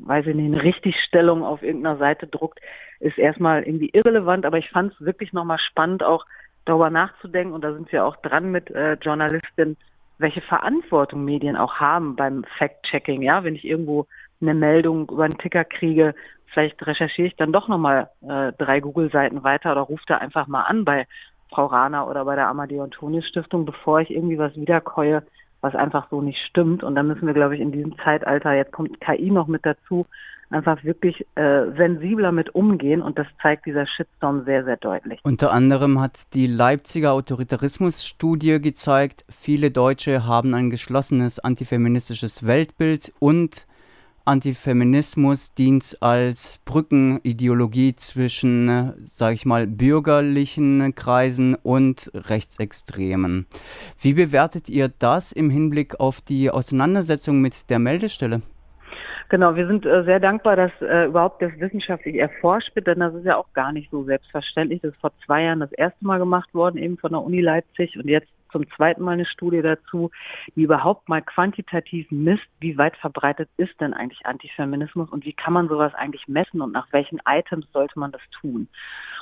weiß 0.00 0.26
ich 0.28 0.34
nicht, 0.34 0.52
eine 0.52 0.62
Richtigstellung 0.62 1.42
auf 1.42 1.62
irgendeiner 1.62 1.98
Seite 1.98 2.26
druckt, 2.26 2.60
ist 3.00 3.18
erstmal 3.18 3.64
irgendwie 3.64 3.90
irrelevant, 3.92 4.46
aber 4.46 4.58
ich 4.58 4.70
fand 4.70 4.92
es 4.92 5.04
wirklich 5.04 5.32
nochmal 5.32 5.58
spannend, 5.58 6.02
auch 6.02 6.24
darüber 6.64 6.90
nachzudenken, 6.90 7.52
und 7.52 7.64
da 7.64 7.72
sind 7.74 7.90
wir 7.90 8.04
auch 8.06 8.16
dran 8.16 8.52
mit 8.52 8.70
äh, 8.70 8.94
Journalistinnen, 8.94 9.76
welche 10.18 10.40
Verantwortung 10.42 11.24
Medien 11.24 11.56
auch 11.56 11.74
haben 11.74 12.14
beim 12.14 12.44
Fact-Checking, 12.58 13.22
ja, 13.22 13.42
wenn 13.42 13.56
ich 13.56 13.64
irgendwo 13.64 14.06
eine 14.40 14.54
Meldung 14.54 15.08
über 15.10 15.24
einen 15.24 15.38
Ticker 15.38 15.64
kriege, 15.64 16.14
vielleicht 16.52 16.84
recherchiere 16.86 17.28
ich 17.28 17.36
dann 17.36 17.52
doch 17.52 17.68
nochmal 17.68 18.10
äh, 18.22 18.52
drei 18.58 18.80
Google-Seiten 18.80 19.42
weiter 19.42 19.72
oder 19.72 19.82
rufe 19.82 20.04
da 20.06 20.18
einfach 20.18 20.46
mal 20.46 20.62
an 20.62 20.84
bei 20.84 21.06
Frau 21.50 21.66
Rana 21.66 22.06
oder 22.08 22.24
bei 22.24 22.34
der 22.34 22.48
Amadeo 22.48 22.82
Antonius 22.82 23.26
Stiftung, 23.26 23.64
bevor 23.64 24.00
ich 24.00 24.10
irgendwie 24.10 24.38
was 24.38 24.54
wiederkäue, 24.56 25.22
was 25.60 25.74
einfach 25.74 26.08
so 26.10 26.22
nicht 26.22 26.40
stimmt. 26.48 26.82
Und 26.82 26.94
da 26.94 27.02
müssen 27.02 27.26
wir, 27.26 27.34
glaube 27.34 27.54
ich, 27.54 27.60
in 27.60 27.72
diesem 27.72 27.96
Zeitalter, 27.98 28.52
jetzt 28.54 28.72
kommt 28.72 29.00
KI 29.00 29.30
noch 29.30 29.46
mit 29.46 29.64
dazu, 29.64 30.06
einfach 30.52 30.82
wirklich 30.84 31.26
äh, 31.34 31.70
sensibler 31.76 32.30
mit 32.30 32.54
umgehen 32.54 33.02
und 33.02 33.18
das 33.18 33.26
zeigt 33.40 33.66
dieser 33.66 33.86
Shitstorm 33.86 34.44
sehr, 34.44 34.64
sehr 34.64 34.76
deutlich. 34.76 35.20
Unter 35.24 35.52
anderem 35.52 36.00
hat 36.00 36.34
die 36.34 36.46
Leipziger 36.46 37.12
Autoritarismusstudie 37.12 38.60
gezeigt, 38.60 39.24
viele 39.30 39.70
Deutsche 39.70 40.26
haben 40.26 40.54
ein 40.54 40.70
geschlossenes 40.70 41.38
antifeministisches 41.38 42.46
Weltbild 42.46 43.12
und 43.18 43.66
Antifeminismus 44.24 45.54
dient 45.54 45.96
als 46.00 46.60
Brückenideologie 46.64 47.94
zwischen, 47.96 48.94
sage 49.06 49.34
ich 49.34 49.46
mal, 49.46 49.66
bürgerlichen 49.66 50.94
Kreisen 50.94 51.54
und 51.54 52.10
Rechtsextremen. 52.14 53.46
Wie 54.00 54.14
bewertet 54.14 54.68
ihr 54.68 54.88
das 54.88 55.32
im 55.32 55.50
Hinblick 55.50 55.98
auf 56.00 56.20
die 56.20 56.50
Auseinandersetzung 56.50 57.40
mit 57.40 57.70
der 57.70 57.78
Meldestelle? 57.78 58.42
Genau, 59.32 59.56
wir 59.56 59.66
sind 59.66 59.86
äh, 59.86 60.04
sehr 60.04 60.20
dankbar, 60.20 60.56
dass 60.56 60.72
äh, 60.82 61.06
überhaupt 61.06 61.40
das 61.40 61.52
wissenschaftlich 61.58 62.16
erforscht 62.16 62.74
wird, 62.74 62.86
denn 62.86 63.00
das 63.00 63.14
ist 63.14 63.24
ja 63.24 63.38
auch 63.38 63.50
gar 63.54 63.72
nicht 63.72 63.90
so 63.90 64.04
selbstverständlich. 64.04 64.82
Das 64.82 64.92
ist 64.92 65.00
vor 65.00 65.12
zwei 65.24 65.44
Jahren 65.44 65.60
das 65.60 65.72
erste 65.72 66.04
Mal 66.04 66.18
gemacht 66.18 66.52
worden, 66.52 66.76
eben 66.76 66.98
von 66.98 67.12
der 67.12 67.22
Uni 67.22 67.40
Leipzig 67.40 67.96
und 67.96 68.08
jetzt 68.08 68.28
zum 68.52 68.68
zweiten 68.70 69.02
Mal 69.02 69.12
eine 69.12 69.26
Studie 69.26 69.62
dazu, 69.62 70.10
die 70.54 70.62
überhaupt 70.62 71.08
mal 71.08 71.22
quantitativ 71.22 72.10
misst, 72.10 72.46
wie 72.60 72.78
weit 72.78 72.96
verbreitet 72.96 73.48
ist 73.56 73.80
denn 73.80 73.94
eigentlich 73.94 74.24
Antifeminismus 74.26 75.10
und 75.10 75.24
wie 75.24 75.32
kann 75.32 75.52
man 75.52 75.68
sowas 75.68 75.94
eigentlich 75.94 76.28
messen 76.28 76.60
und 76.60 76.72
nach 76.72 76.86
welchen 76.92 77.20
Items 77.26 77.66
sollte 77.72 77.98
man 77.98 78.12
das 78.12 78.22
tun. 78.40 78.68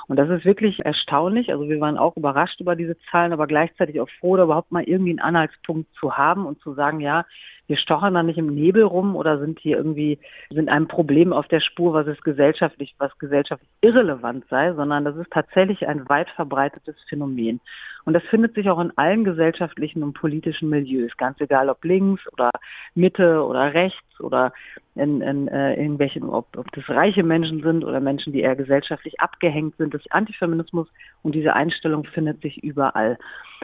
Und 0.07 0.17
das 0.17 0.29
ist 0.29 0.45
wirklich 0.45 0.77
erstaunlich. 0.83 1.51
Also 1.51 1.69
wir 1.69 1.79
waren 1.79 1.97
auch 1.97 2.17
überrascht 2.17 2.59
über 2.59 2.75
diese 2.75 2.97
Zahlen, 3.09 3.33
aber 3.33 3.47
gleichzeitig 3.47 3.99
auch 4.01 4.09
froh, 4.19 4.35
da 4.35 4.43
überhaupt 4.43 4.71
mal 4.71 4.83
irgendwie 4.83 5.11
einen 5.11 5.19
Anhaltspunkt 5.19 5.93
zu 5.95 6.17
haben 6.17 6.45
und 6.45 6.59
zu 6.61 6.73
sagen, 6.73 6.99
ja, 6.99 7.25
wir 7.67 7.77
stochern 7.77 8.13
da 8.13 8.21
nicht 8.21 8.37
im 8.37 8.53
Nebel 8.53 8.83
rum 8.83 9.15
oder 9.15 9.39
sind 9.39 9.57
hier 9.59 9.77
irgendwie, 9.77 10.19
sind 10.49 10.67
einem 10.67 10.89
Problem 10.89 11.31
auf 11.31 11.47
der 11.47 11.61
Spur, 11.61 11.93
was 11.93 12.05
es 12.07 12.19
gesellschaftlich, 12.21 12.95
was 12.97 13.17
gesellschaftlich 13.17 13.69
irrelevant 13.79 14.43
sei, 14.49 14.73
sondern 14.73 15.05
das 15.05 15.15
ist 15.15 15.31
tatsächlich 15.31 15.87
ein 15.87 16.09
weit 16.09 16.29
verbreitetes 16.31 16.95
Phänomen. 17.07 17.61
Und 18.05 18.13
das 18.13 18.23
findet 18.23 18.55
sich 18.55 18.69
auch 18.69 18.79
in 18.79 18.97
allen 18.97 19.23
gesellschaftlichen 19.23 20.03
und 20.03 20.13
politischen 20.13 20.69
Milieus, 20.69 21.15
ganz 21.17 21.39
egal 21.39 21.69
ob 21.69 21.83
links 21.83 22.21
oder 22.33 22.51
Mitte 22.95 23.43
oder 23.45 23.73
rechts 23.73 24.10
oder 24.21 24.53
in, 24.95 25.21
in 25.21 25.47
äh, 25.47 25.75
irgendwelchen, 25.75 26.23
ob, 26.23 26.57
ob 26.57 26.71
das 26.71 26.87
reiche 26.89 27.23
Menschen 27.23 27.61
sind 27.61 27.83
oder 27.83 27.99
Menschen, 27.99 28.33
die 28.33 28.41
eher 28.41 28.55
gesellschaftlich 28.55 29.19
abgehängt 29.19 29.75
sind. 29.77 29.93
Das 29.93 30.01
Antifeminismus 30.09 30.87
und 31.23 31.35
diese 31.35 31.53
Einstellung 31.53 32.03
findet 32.03 32.41
sich 32.41 32.63
überall. 32.63 33.17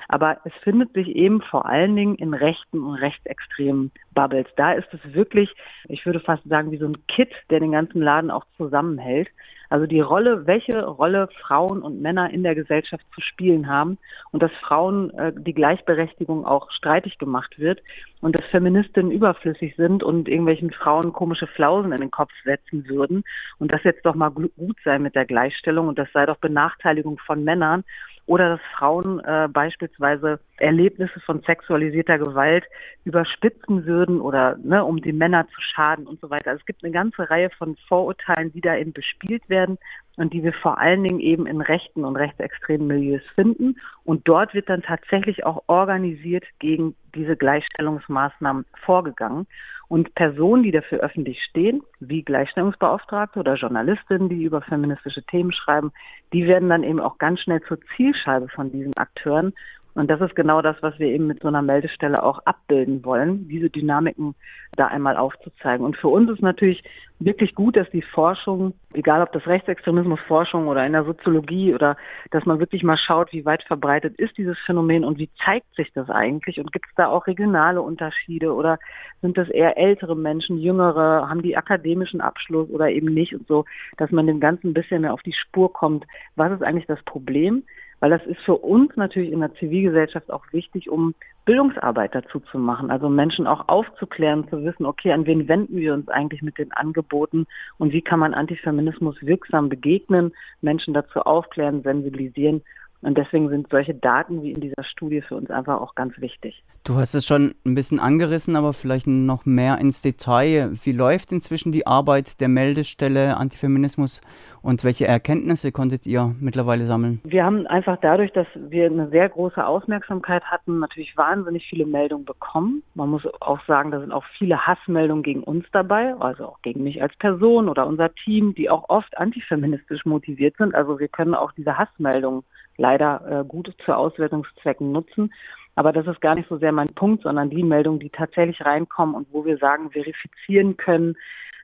Aber 0.07 0.37
es 0.45 0.53
findet 0.63 0.93
sich 0.93 1.07
eben 1.15 1.41
vor 1.41 1.65
allen 1.65 1.95
Dingen 1.95 2.15
in 2.15 2.33
rechten 2.33 2.83
und 2.83 2.95
rechtsextremen 2.95 3.91
Bubbles. 4.13 4.47
Da 4.55 4.73
ist 4.73 4.87
es 4.93 5.13
wirklich, 5.13 5.53
ich 5.87 6.05
würde 6.05 6.19
fast 6.19 6.43
sagen, 6.47 6.71
wie 6.71 6.77
so 6.77 6.85
ein 6.85 7.05
Kit, 7.07 7.33
der 7.49 7.59
den 7.59 7.71
ganzen 7.71 8.01
Laden 8.01 8.31
auch 8.31 8.45
zusammenhält. 8.57 9.27
Also 9.69 9.85
die 9.85 9.99
Rolle, 9.99 10.47
welche 10.47 10.85
Rolle 10.85 11.27
Frauen 11.41 11.81
und 11.81 12.01
Männer 12.01 12.29
in 12.29 12.43
der 12.43 12.55
Gesellschaft 12.55 13.03
zu 13.13 13.21
spielen 13.21 13.67
haben 13.67 13.97
und 14.31 14.41
dass 14.41 14.51
Frauen 14.61 15.09
äh, 15.11 15.33
die 15.35 15.53
Gleichberechtigung 15.53 16.45
auch 16.45 16.71
streitig 16.71 17.17
gemacht 17.17 17.59
wird 17.59 17.81
und 18.21 18.37
dass 18.37 18.45
Feministinnen 18.49 19.11
überflüssig 19.11 19.75
sind 19.75 20.03
und 20.03 20.27
irgendwelchen 20.27 20.71
Frauen 20.71 21.13
komische 21.13 21.47
Flausen 21.47 21.91
in 21.91 21.99
den 22.01 22.11
Kopf 22.11 22.31
setzen 22.43 22.87
würden 22.87 23.23
und 23.59 23.71
das 23.71 23.83
jetzt 23.83 24.05
doch 24.05 24.15
mal 24.15 24.29
gut 24.29 24.77
sei 24.83 24.99
mit 24.99 25.15
der 25.15 25.25
Gleichstellung 25.25 25.87
und 25.87 25.99
das 25.99 26.11
sei 26.13 26.25
doch 26.25 26.37
Benachteiligung 26.37 27.19
von 27.19 27.43
Männern 27.43 27.83
oder 28.27 28.49
dass 28.49 28.61
Frauen 28.77 29.19
äh, 29.21 29.47
beispielsweise 29.49 30.39
Erlebnisse 30.57 31.19
von 31.21 31.41
sexualisierter 31.41 32.19
Gewalt 32.19 32.65
überspitzen 33.05 33.85
würden 33.85 34.21
oder 34.21 34.57
ne, 34.57 34.83
um 34.83 35.01
die 35.01 35.13
Männer 35.13 35.47
zu 35.47 35.61
schaden 35.61 36.05
und 36.05 36.19
so 36.19 36.29
weiter. 36.29 36.51
Also 36.51 36.59
es 36.59 36.65
gibt 36.65 36.83
eine 36.83 36.93
ganze 36.93 37.29
Reihe 37.29 37.49
von 37.57 37.77
Vorurteilen, 37.87 38.51
die 38.51 38.61
da 38.61 38.75
eben 38.75 38.91
bespielt 38.91 39.47
werden 39.49 39.77
und 40.17 40.33
die 40.33 40.43
wir 40.43 40.53
vor 40.53 40.77
allen 40.77 41.03
Dingen 41.03 41.21
eben 41.21 41.47
in 41.47 41.61
rechten 41.61 42.03
und 42.03 42.17
rechtsextremen 42.17 42.87
Milieus 42.87 43.23
finden. 43.35 43.77
Und 44.03 44.27
dort 44.27 44.53
wird 44.53 44.67
dann 44.67 44.81
tatsächlich 44.81 45.45
auch 45.45 45.63
organisiert 45.67 46.43
gegen 46.59 46.95
diese 47.15 47.37
Gleichstellungsmaßnahmen 47.37 48.65
vorgegangen. 48.83 49.47
Und 49.89 50.13
Personen, 50.15 50.63
die 50.63 50.71
dafür 50.71 50.99
öffentlich 50.99 51.41
stehen, 51.43 51.81
wie 51.99 52.21
Gleichstellungsbeauftragte 52.21 53.39
oder 53.39 53.55
Journalistinnen, 53.55 54.27
die 54.27 54.43
über 54.43 54.61
feministische 54.61 55.23
Themen 55.23 55.53
schreiben, 55.53 55.93
die 56.33 56.45
werden 56.45 56.69
dann 56.69 56.83
eben 56.83 56.99
auch 56.99 57.17
ganz 57.17 57.39
schnell 57.39 57.61
zur 57.61 57.79
Zielscheibe 57.95 58.49
von 58.49 58.71
diesen 58.71 58.95
Akteuren 58.97 59.53
und 59.97 60.11
das 60.11 60.21
ist 60.21 60.35
genau 60.35 60.61
das, 60.61 60.75
was 60.81 60.99
wir 60.99 61.07
eben 61.07 61.25
mit 61.25 61.41
so 61.41 61.47
einer 61.47 61.63
Meldestelle 61.63 62.21
auch 62.21 62.37
abbilden 62.45 63.03
wollen, 63.03 63.47
diese 63.47 63.71
Dynamiken 63.71 64.35
da 64.75 64.85
einmal 64.85 65.17
aufzuzeigen. 65.17 65.83
Und 65.83 65.97
für 65.97 66.07
uns 66.09 66.29
ist 66.29 66.43
natürlich 66.43 66.83
wirklich 67.17 67.55
gut, 67.55 67.77
dass 67.77 67.89
die 67.89 68.03
Forschung, 68.03 68.75
egal 68.93 69.23
ob 69.23 69.31
das 69.31 69.47
Rechtsextremismusforschung 69.47 70.67
oder 70.67 70.85
in 70.85 70.91
der 70.93 71.03
Soziologie 71.03 71.73
oder 71.73 71.97
dass 72.29 72.45
man 72.45 72.59
wirklich 72.59 72.83
mal 72.83 72.95
schaut, 72.95 73.33
wie 73.33 73.43
weit 73.45 73.63
verbreitet 73.63 74.19
ist 74.19 74.37
dieses 74.37 74.55
Phänomen 74.67 75.03
und 75.03 75.17
wie 75.17 75.31
zeigt 75.43 75.73
sich 75.75 75.91
das 75.93 76.11
eigentlich 76.11 76.59
und 76.59 76.71
gibt 76.71 76.85
es 76.87 76.95
da 76.95 77.07
auch 77.07 77.25
regionale 77.25 77.81
Unterschiede 77.81 78.53
oder 78.53 78.77
sind 79.23 79.35
das 79.35 79.49
eher 79.49 79.79
ältere 79.79 80.15
Menschen, 80.15 80.59
jüngere, 80.59 81.27
haben 81.27 81.41
die 81.41 81.57
akademischen 81.57 82.21
Abschluss 82.21 82.69
oder 82.69 82.91
eben 82.91 83.11
nicht 83.11 83.33
und 83.33 83.47
so, 83.47 83.65
dass 83.97 84.11
man 84.11 84.27
dem 84.27 84.39
Ganzen 84.39 84.67
ein 84.67 84.73
bisschen 84.75 85.01
mehr 85.01 85.13
auf 85.13 85.23
die 85.23 85.33
Spur 85.33 85.73
kommt. 85.73 86.05
Was 86.35 86.51
ist 86.51 86.61
eigentlich 86.61 86.85
das 86.85 87.01
Problem? 87.03 87.63
Weil 87.99 88.11
das 88.11 88.25
ist 88.25 88.39
für 88.41 88.55
uns 88.55 88.95
natürlich 88.95 89.31
in 89.31 89.39
der 89.39 89.53
Zivilgesellschaft 89.55 90.31
auch 90.31 90.45
wichtig, 90.51 90.89
um 90.89 91.15
Bildungsarbeit 91.45 92.13
dazu 92.13 92.39
zu 92.39 92.59
machen, 92.59 92.91
also 92.91 93.09
Menschen 93.09 93.47
auch 93.47 93.67
aufzuklären, 93.67 94.47
zu 94.49 94.63
wissen, 94.63 94.85
okay, 94.85 95.13
an 95.13 95.25
wen 95.25 95.47
wenden 95.47 95.77
wir 95.77 95.93
uns 95.93 96.09
eigentlich 96.09 96.41
mit 96.41 96.57
den 96.57 96.71
Angeboten 96.73 97.47
und 97.77 97.93
wie 97.93 98.01
kann 98.01 98.19
man 98.19 98.33
Antifeminismus 98.33 99.15
wirksam 99.21 99.69
begegnen, 99.69 100.33
Menschen 100.61 100.93
dazu 100.93 101.21
aufklären, 101.21 101.83
sensibilisieren 101.83 102.61
und 103.01 103.17
deswegen 103.17 103.49
sind 103.49 103.67
solche 103.69 103.93
Daten 103.93 104.41
wie 104.41 104.51
in 104.51 104.61
dieser 104.61 104.83
Studie 104.83 105.21
für 105.21 105.35
uns 105.35 105.49
einfach 105.51 105.79
auch 105.79 105.95
ganz 105.95 106.19
wichtig. 106.19 106.63
Du 106.83 106.95
hast 106.95 107.13
es 107.15 107.25
schon 107.25 107.53
ein 107.65 107.75
bisschen 107.75 107.99
angerissen, 107.99 108.55
aber 108.55 108.73
vielleicht 108.73 109.07
noch 109.07 109.45
mehr 109.45 109.77
ins 109.77 110.01
Detail. 110.01 110.71
Wie 110.83 110.93
läuft 110.93 111.31
inzwischen 111.31 111.71
die 111.71 111.85
Arbeit 111.85 112.39
der 112.39 112.47
Meldestelle 112.47 113.37
Antifeminismus 113.37 114.21
und 114.61 114.83
welche 114.83 115.05
Erkenntnisse 115.05 115.71
konntet 115.71 116.05
ihr 116.05 116.33
mittlerweile 116.39 116.85
sammeln? 116.85 117.19
Wir 117.23 117.43
haben 117.43 117.67
einfach 117.67 117.97
dadurch, 118.01 118.31
dass 118.31 118.47
wir 118.55 118.85
eine 118.85 119.09
sehr 119.09 119.29
große 119.29 119.65
Aufmerksamkeit 119.65 120.43
hatten, 120.45 120.79
natürlich 120.79 121.15
wahnsinnig 121.17 121.67
viele 121.69 121.85
Meldungen 121.85 122.25
bekommen. 122.25 122.83
Man 122.95 123.09
muss 123.09 123.23
auch 123.41 123.59
sagen, 123.67 123.91
da 123.91 123.99
sind 123.99 124.11
auch 124.11 124.25
viele 124.37 124.65
Hassmeldungen 124.65 125.23
gegen 125.23 125.43
uns 125.43 125.65
dabei, 125.73 126.15
also 126.19 126.45
auch 126.45 126.61
gegen 126.61 126.83
mich 126.83 127.01
als 127.01 127.15
Person 127.17 127.69
oder 127.69 127.85
unser 127.85 128.13
Team, 128.15 128.55
die 128.55 128.69
auch 128.69 128.89
oft 128.89 129.17
antifeministisch 129.17 130.05
motiviert 130.05 130.55
sind. 130.57 130.73
Also 130.73 130.99
wir 130.99 131.09
können 131.09 131.35
auch 131.35 131.51
diese 131.51 131.77
Hassmeldungen 131.77 132.43
leider 132.77 133.41
äh, 133.41 133.45
gut 133.45 133.73
zu 133.85 133.95
Auswertungszwecken 133.95 134.91
nutzen. 134.91 135.33
Aber 135.75 135.93
das 135.93 136.07
ist 136.07 136.21
gar 136.21 136.35
nicht 136.35 136.49
so 136.49 136.57
sehr 136.57 136.71
mein 136.71 136.93
Punkt, 136.95 137.23
sondern 137.23 137.49
die 137.49 137.63
Meldungen, 137.63 137.99
die 137.99 138.09
tatsächlich 138.09 138.65
reinkommen 138.65 139.15
und 139.15 139.27
wo 139.31 139.45
wir 139.45 139.57
sagen, 139.57 139.91
verifizieren 139.91 140.77
können, 140.77 141.15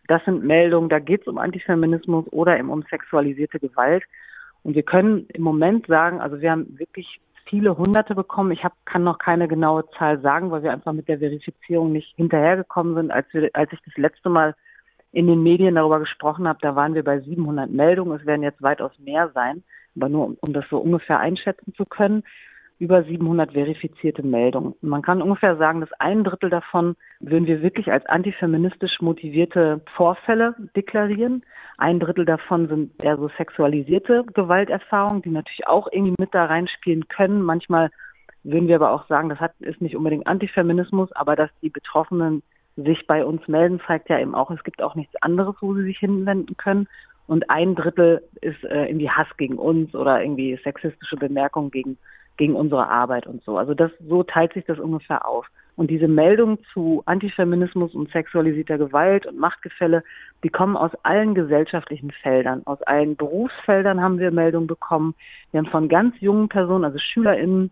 das 0.07 0.23
sind 0.25 0.43
Meldungen, 0.43 0.89
da 0.89 0.99
geht 0.99 1.21
es 1.21 1.27
um 1.27 1.37
Antifeminismus 1.37 2.27
oder 2.31 2.59
eben 2.59 2.69
um 2.69 2.83
sexualisierte 2.89 3.59
Gewalt. 3.59 4.03
Und 4.63 4.75
wir 4.75 4.83
können 4.83 5.27
im 5.33 5.41
Moment 5.41 5.87
sagen, 5.87 6.19
also 6.21 6.41
wir 6.41 6.51
haben 6.51 6.77
wirklich 6.77 7.21
viele 7.45 7.77
Hunderte 7.77 8.13
bekommen. 8.13 8.51
Ich 8.51 8.63
hab, 8.63 8.73
kann 8.85 9.03
noch 9.03 9.17
keine 9.17 9.47
genaue 9.47 9.89
Zahl 9.97 10.19
sagen, 10.21 10.51
weil 10.51 10.63
wir 10.63 10.71
einfach 10.71 10.93
mit 10.93 11.07
der 11.07 11.19
Verifizierung 11.19 11.91
nicht 11.91 12.15
hinterhergekommen 12.15 12.95
sind. 12.95 13.11
Als, 13.11 13.25
wir, 13.31 13.49
als 13.53 13.71
ich 13.71 13.79
das 13.85 13.95
letzte 13.97 14.29
Mal 14.29 14.55
in 15.11 15.27
den 15.27 15.43
Medien 15.43 15.75
darüber 15.75 15.99
gesprochen 15.99 16.47
habe, 16.47 16.59
da 16.61 16.75
waren 16.75 16.95
wir 16.95 17.03
bei 17.03 17.19
700 17.19 17.69
Meldungen. 17.69 18.19
Es 18.19 18.25
werden 18.25 18.43
jetzt 18.43 18.61
weitaus 18.61 18.91
mehr 18.99 19.31
sein 19.33 19.63
aber 19.95 20.09
nur 20.09 20.25
um, 20.25 20.37
um 20.41 20.53
das 20.53 20.65
so 20.69 20.77
ungefähr 20.77 21.19
einschätzen 21.19 21.73
zu 21.75 21.85
können, 21.85 22.23
über 22.79 23.03
700 23.03 23.53
verifizierte 23.53 24.23
Meldungen. 24.23 24.75
Man 24.81 25.01
kann 25.01 25.21
ungefähr 25.21 25.55
sagen, 25.57 25.79
dass 25.79 25.91
ein 25.99 26.23
Drittel 26.23 26.49
davon 26.49 26.95
würden 27.19 27.47
wir 27.47 27.61
wirklich 27.61 27.91
als 27.91 28.05
antifeministisch 28.07 28.99
motivierte 28.99 29.81
Vorfälle 29.95 30.55
deklarieren. 30.75 31.45
Ein 31.77 31.99
Drittel 31.99 32.25
davon 32.25 32.67
sind 32.67 33.03
eher 33.03 33.17
so 33.17 33.29
sexualisierte 33.37 34.25
Gewalterfahrungen, 34.33 35.21
die 35.21 35.29
natürlich 35.29 35.65
auch 35.67 35.87
irgendwie 35.91 36.15
mit 36.17 36.33
da 36.33 36.45
reinspielen 36.45 37.07
können. 37.07 37.41
Manchmal 37.41 37.89
würden 38.43 38.67
wir 38.67 38.75
aber 38.75 38.91
auch 38.91 39.07
sagen, 39.07 39.29
das 39.29 39.39
hat, 39.39 39.53
ist 39.59 39.81
nicht 39.81 39.95
unbedingt 39.95 40.27
Antifeminismus, 40.27 41.11
aber 41.13 41.35
dass 41.35 41.49
die 41.61 41.69
Betroffenen 41.69 42.43
sich 42.75 43.05
bei 43.07 43.23
uns 43.23 43.47
melden, 43.47 43.79
zeigt 43.85 44.09
ja 44.09 44.19
eben 44.19 44.35
auch, 44.35 44.49
es 44.51 44.63
gibt 44.63 44.81
auch 44.81 44.95
nichts 44.95 45.15
anderes, 45.21 45.55
wo 45.61 45.73
sie 45.75 45.83
sich 45.83 45.99
hinwenden 45.99 46.57
können 46.57 46.87
und 47.27 47.49
ein 47.49 47.75
Drittel 47.75 48.21
ist 48.41 48.63
äh, 48.63 48.85
irgendwie 48.87 49.09
Hass 49.09 49.27
gegen 49.37 49.57
uns 49.57 49.95
oder 49.95 50.21
irgendwie 50.21 50.59
sexistische 50.63 51.15
Bemerkungen 51.15 51.71
gegen, 51.71 51.97
gegen 52.37 52.55
unsere 52.55 52.87
Arbeit 52.87 53.27
und 53.27 53.43
so. 53.43 53.57
Also 53.57 53.73
das, 53.73 53.91
so 54.07 54.23
teilt 54.23 54.53
sich 54.53 54.65
das 54.65 54.79
ungefähr 54.79 55.27
auf. 55.27 55.47
Und 55.75 55.89
diese 55.89 56.07
Meldungen 56.07 56.59
zu 56.71 57.01
Antifeminismus 57.05 57.95
und 57.95 58.11
sexualisierter 58.11 58.77
Gewalt 58.77 59.25
und 59.25 59.39
Machtgefälle, 59.39 60.03
die 60.43 60.49
kommen 60.49 60.77
aus 60.77 60.91
allen 61.01 61.33
gesellschaftlichen 61.33 62.11
Feldern. 62.11 62.61
Aus 62.65 62.81
allen 62.83 63.15
Berufsfeldern 63.15 64.01
haben 64.01 64.19
wir 64.19 64.31
Meldungen 64.31 64.67
bekommen. 64.67 65.15
Wir 65.51 65.59
haben 65.59 65.71
von 65.71 65.89
ganz 65.89 66.15
jungen 66.19 66.47
Personen, 66.47 66.83
also 66.83 66.99
SchülerInnen, 66.99 67.71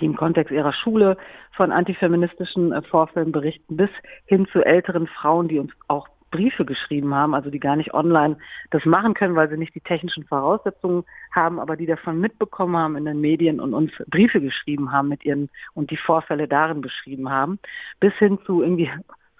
die 0.00 0.06
im 0.06 0.16
Kontext 0.16 0.50
ihrer 0.50 0.72
Schule 0.72 1.16
von 1.52 1.70
antifeministischen 1.70 2.72
äh, 2.72 2.82
Vorfällen 2.82 3.32
berichten, 3.32 3.76
bis 3.76 3.90
hin 4.26 4.46
zu 4.52 4.62
älteren 4.64 5.06
Frauen, 5.06 5.48
die 5.48 5.58
uns 5.58 5.72
auch 5.86 6.08
Briefe 6.30 6.64
geschrieben 6.64 7.14
haben, 7.14 7.34
also 7.34 7.50
die 7.50 7.60
gar 7.60 7.76
nicht 7.76 7.94
online 7.94 8.36
das 8.70 8.84
machen 8.84 9.14
können, 9.14 9.36
weil 9.36 9.48
sie 9.48 9.56
nicht 9.56 9.74
die 9.74 9.80
technischen 9.80 10.24
Voraussetzungen 10.24 11.04
haben, 11.34 11.58
aber 11.58 11.76
die 11.76 11.86
davon 11.86 12.20
mitbekommen 12.20 12.76
haben 12.76 12.96
in 12.96 13.04
den 13.04 13.20
Medien 13.20 13.60
und 13.60 13.74
uns 13.74 13.92
Briefe 14.08 14.40
geschrieben 14.40 14.92
haben 14.92 15.08
mit 15.08 15.24
ihren 15.24 15.48
und 15.74 15.90
die 15.90 15.96
Vorfälle 15.96 16.48
darin 16.48 16.80
beschrieben 16.80 17.30
haben, 17.30 17.58
bis 18.00 18.14
hin 18.14 18.38
zu 18.46 18.62
irgendwie 18.62 18.90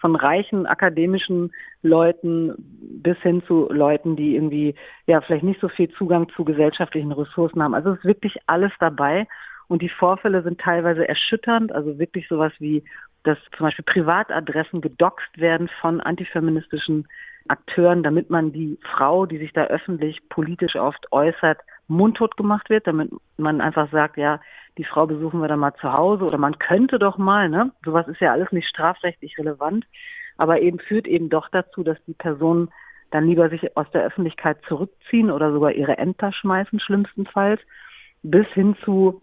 von 0.00 0.14
reichen 0.16 0.66
akademischen 0.66 1.52
Leuten 1.82 2.54
bis 3.02 3.18
hin 3.18 3.42
zu 3.46 3.68
Leuten, 3.70 4.16
die 4.16 4.34
irgendwie 4.36 4.74
ja 5.06 5.20
vielleicht 5.20 5.44
nicht 5.44 5.60
so 5.60 5.68
viel 5.68 5.90
Zugang 5.90 6.28
zu 6.30 6.44
gesellschaftlichen 6.44 7.12
Ressourcen 7.12 7.62
haben. 7.62 7.74
Also 7.74 7.90
es 7.90 7.98
ist 7.98 8.04
wirklich 8.04 8.36
alles 8.46 8.72
dabei 8.78 9.26
und 9.68 9.82
die 9.82 9.88
Vorfälle 9.88 10.42
sind 10.42 10.60
teilweise 10.60 11.06
erschütternd, 11.06 11.72
also 11.72 11.98
wirklich 11.98 12.26
sowas 12.28 12.52
wie 12.58 12.84
dass 13.24 13.38
zum 13.56 13.66
Beispiel 13.66 13.84
Privatadressen 13.84 14.80
gedoxt 14.80 15.38
werden 15.38 15.68
von 15.80 16.00
antifeministischen 16.00 17.08
Akteuren, 17.48 18.02
damit 18.02 18.30
man 18.30 18.52
die 18.52 18.78
Frau, 18.92 19.26
die 19.26 19.38
sich 19.38 19.52
da 19.52 19.64
öffentlich 19.64 20.20
politisch 20.28 20.76
oft 20.76 21.10
äußert, 21.12 21.60
mundtot 21.88 22.36
gemacht 22.36 22.68
wird, 22.68 22.86
damit 22.86 23.10
man 23.36 23.60
einfach 23.60 23.90
sagt, 23.90 24.18
ja, 24.18 24.40
die 24.76 24.84
Frau 24.84 25.06
besuchen 25.06 25.40
wir 25.40 25.48
dann 25.48 25.58
mal 25.58 25.74
zu 25.74 25.92
Hause 25.92 26.24
oder 26.24 26.38
man 26.38 26.58
könnte 26.58 26.98
doch 26.98 27.18
mal, 27.18 27.48
ne? 27.48 27.72
Sowas 27.84 28.06
ist 28.08 28.20
ja 28.20 28.32
alles 28.32 28.52
nicht 28.52 28.68
strafrechtlich 28.68 29.36
relevant, 29.38 29.86
aber 30.36 30.60
eben 30.60 30.78
führt 30.78 31.06
eben 31.06 31.30
doch 31.30 31.48
dazu, 31.48 31.82
dass 31.82 31.98
die 32.06 32.14
Personen 32.14 32.70
dann 33.10 33.26
lieber 33.26 33.48
sich 33.48 33.76
aus 33.76 33.90
der 33.92 34.04
Öffentlichkeit 34.04 34.58
zurückziehen 34.68 35.30
oder 35.30 35.50
sogar 35.50 35.72
ihre 35.72 35.96
Ämter 35.96 36.32
schmeißen, 36.32 36.78
schlimmstenfalls, 36.78 37.60
bis 38.22 38.46
hin 38.48 38.76
zu 38.84 39.22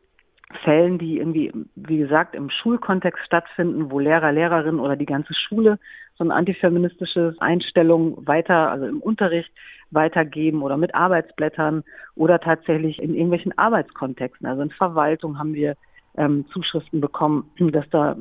Fällen, 0.64 1.00
die 1.00 1.18
irgendwie, 1.18 1.52
wie 1.76 1.98
gesagt, 1.98 2.36
im 2.36 2.50
Schulkontext 2.50 3.26
stattfinden, 3.26 3.92
wo 3.92 4.00
Lehrer, 4.00 4.32
Lehrerinnen 4.32 4.80
oder 4.80 4.96
die 4.96 5.08
ganze 5.08 5.34
Schule 5.34 5.80
so 6.18 6.24
eine 6.24 6.34
antifeministische 6.34 7.36
Einstellung 7.40 8.26
weiter, 8.26 8.70
also 8.72 8.86
im 8.86 9.02
Unterricht 9.02 9.52
weitergeben 9.92 10.62
oder 10.62 10.78
mit 10.78 10.96
Arbeitsblättern 10.96 11.84
oder 12.16 12.40
tatsächlich 12.40 13.02
in 13.02 13.14
irgendwelchen 13.14 13.58
Arbeitskontexten. 13.58 14.48
Also 14.48 14.62
in 14.62 14.70
Verwaltung 14.70 15.40
haben 15.40 15.54
wir 15.54 15.76
ähm, 16.18 16.46
Zuschriften 16.54 17.02
bekommen, 17.02 17.52
dass 17.60 17.90
da 17.90 18.16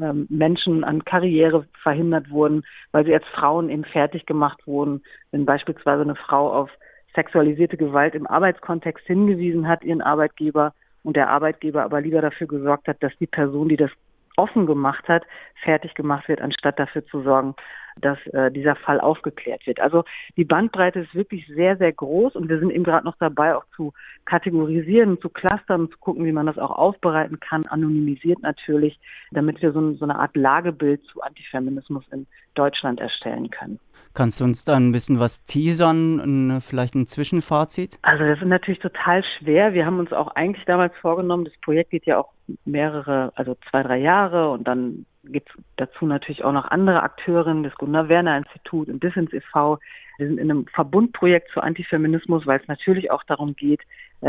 ähm, 0.00 0.26
Menschen 0.30 0.84
an 0.84 1.04
Karriere 1.04 1.66
verhindert 1.82 2.30
wurden, 2.30 2.62
weil 2.92 3.04
sie 3.04 3.14
als 3.14 3.26
Frauen 3.34 3.68
eben 3.68 3.84
fertig 3.84 4.26
gemacht 4.26 4.66
wurden. 4.66 5.02
Wenn 5.30 5.44
beispielsweise 5.44 6.02
eine 6.02 6.16
Frau 6.16 6.52
auf 6.52 6.70
sexualisierte 7.14 7.76
Gewalt 7.76 8.14
im 8.14 8.26
Arbeitskontext 8.26 9.06
hingewiesen 9.06 9.68
hat, 9.68 9.84
ihren 9.84 10.02
Arbeitgeber, 10.02 10.72
und 11.04 11.16
der 11.16 11.28
Arbeitgeber 11.28 11.84
aber 11.84 12.00
lieber 12.00 12.20
dafür 12.20 12.48
gesorgt 12.48 12.88
hat, 12.88 13.02
dass 13.02 13.12
die 13.20 13.26
Person, 13.26 13.68
die 13.68 13.76
das 13.76 13.90
offen 14.36 14.66
gemacht 14.66 15.06
hat, 15.08 15.22
fertig 15.62 15.94
gemacht 15.94 16.28
wird, 16.28 16.40
anstatt 16.40 16.78
dafür 16.78 17.06
zu 17.06 17.22
sorgen, 17.22 17.54
dass 18.00 18.18
äh, 18.28 18.50
dieser 18.50 18.74
Fall 18.74 19.00
aufgeklärt 19.00 19.64
wird. 19.66 19.78
Also 19.78 20.04
die 20.36 20.44
Bandbreite 20.44 21.00
ist 21.00 21.14
wirklich 21.14 21.46
sehr, 21.46 21.76
sehr 21.76 21.92
groß 21.92 22.34
und 22.34 22.48
wir 22.48 22.58
sind 22.58 22.70
eben 22.70 22.82
gerade 22.82 23.06
noch 23.06 23.16
dabei, 23.20 23.54
auch 23.54 23.64
zu 23.76 23.92
kategorisieren, 24.24 25.20
zu 25.20 25.28
clustern 25.28 25.88
zu 25.90 25.98
gucken, 25.98 26.24
wie 26.24 26.32
man 26.32 26.46
das 26.46 26.58
auch 26.58 26.72
aufbereiten 26.72 27.38
kann, 27.38 27.66
anonymisiert 27.66 28.42
natürlich, 28.42 28.98
damit 29.30 29.62
wir 29.62 29.72
so, 29.72 29.92
so 29.92 30.04
eine 30.04 30.18
Art 30.18 30.34
Lagebild 30.36 31.04
zu 31.04 31.20
Antifeminismus 31.20 32.04
in 32.10 32.26
Deutschland 32.54 33.00
erstellen 33.00 33.50
können. 33.50 33.78
Kannst 34.14 34.40
du 34.40 34.44
uns 34.44 34.64
da 34.64 34.76
ein 34.76 34.92
bisschen 34.92 35.18
was 35.18 35.44
teasern, 35.44 36.60
vielleicht 36.60 36.94
ein 36.94 37.08
Zwischenfazit? 37.08 37.98
Also 38.02 38.24
das 38.24 38.38
ist 38.40 38.46
natürlich 38.46 38.78
total 38.78 39.24
schwer. 39.38 39.74
Wir 39.74 39.86
haben 39.86 39.98
uns 39.98 40.12
auch 40.12 40.28
eigentlich 40.28 40.64
damals 40.66 40.94
vorgenommen, 41.00 41.44
das 41.44 41.54
Projekt 41.62 41.90
geht 41.90 42.06
ja 42.06 42.18
auch 42.18 42.30
mehrere, 42.64 43.32
also 43.34 43.56
zwei, 43.70 43.82
drei 43.82 43.98
Jahre 43.98 44.50
und 44.50 44.68
dann 44.68 45.04
gibt 45.24 45.50
es 45.50 45.64
dazu 45.76 46.06
natürlich 46.06 46.44
auch 46.44 46.52
noch 46.52 46.66
andere 46.66 47.02
Akteurinnen, 47.02 47.64
das 47.64 47.74
Gunnar 47.74 48.08
Werner 48.08 48.36
Institut 48.38 48.88
und 48.88 49.02
Dissens 49.02 49.32
e.V. 49.32 49.78
Wir 50.18 50.28
sind 50.28 50.38
in 50.38 50.50
einem 50.50 50.66
Verbundprojekt 50.68 51.50
zu 51.52 51.60
Antifeminismus, 51.60 52.46
weil 52.46 52.60
es 52.60 52.68
natürlich 52.68 53.10
auch 53.10 53.24
darum 53.24 53.56
geht, 53.56 53.80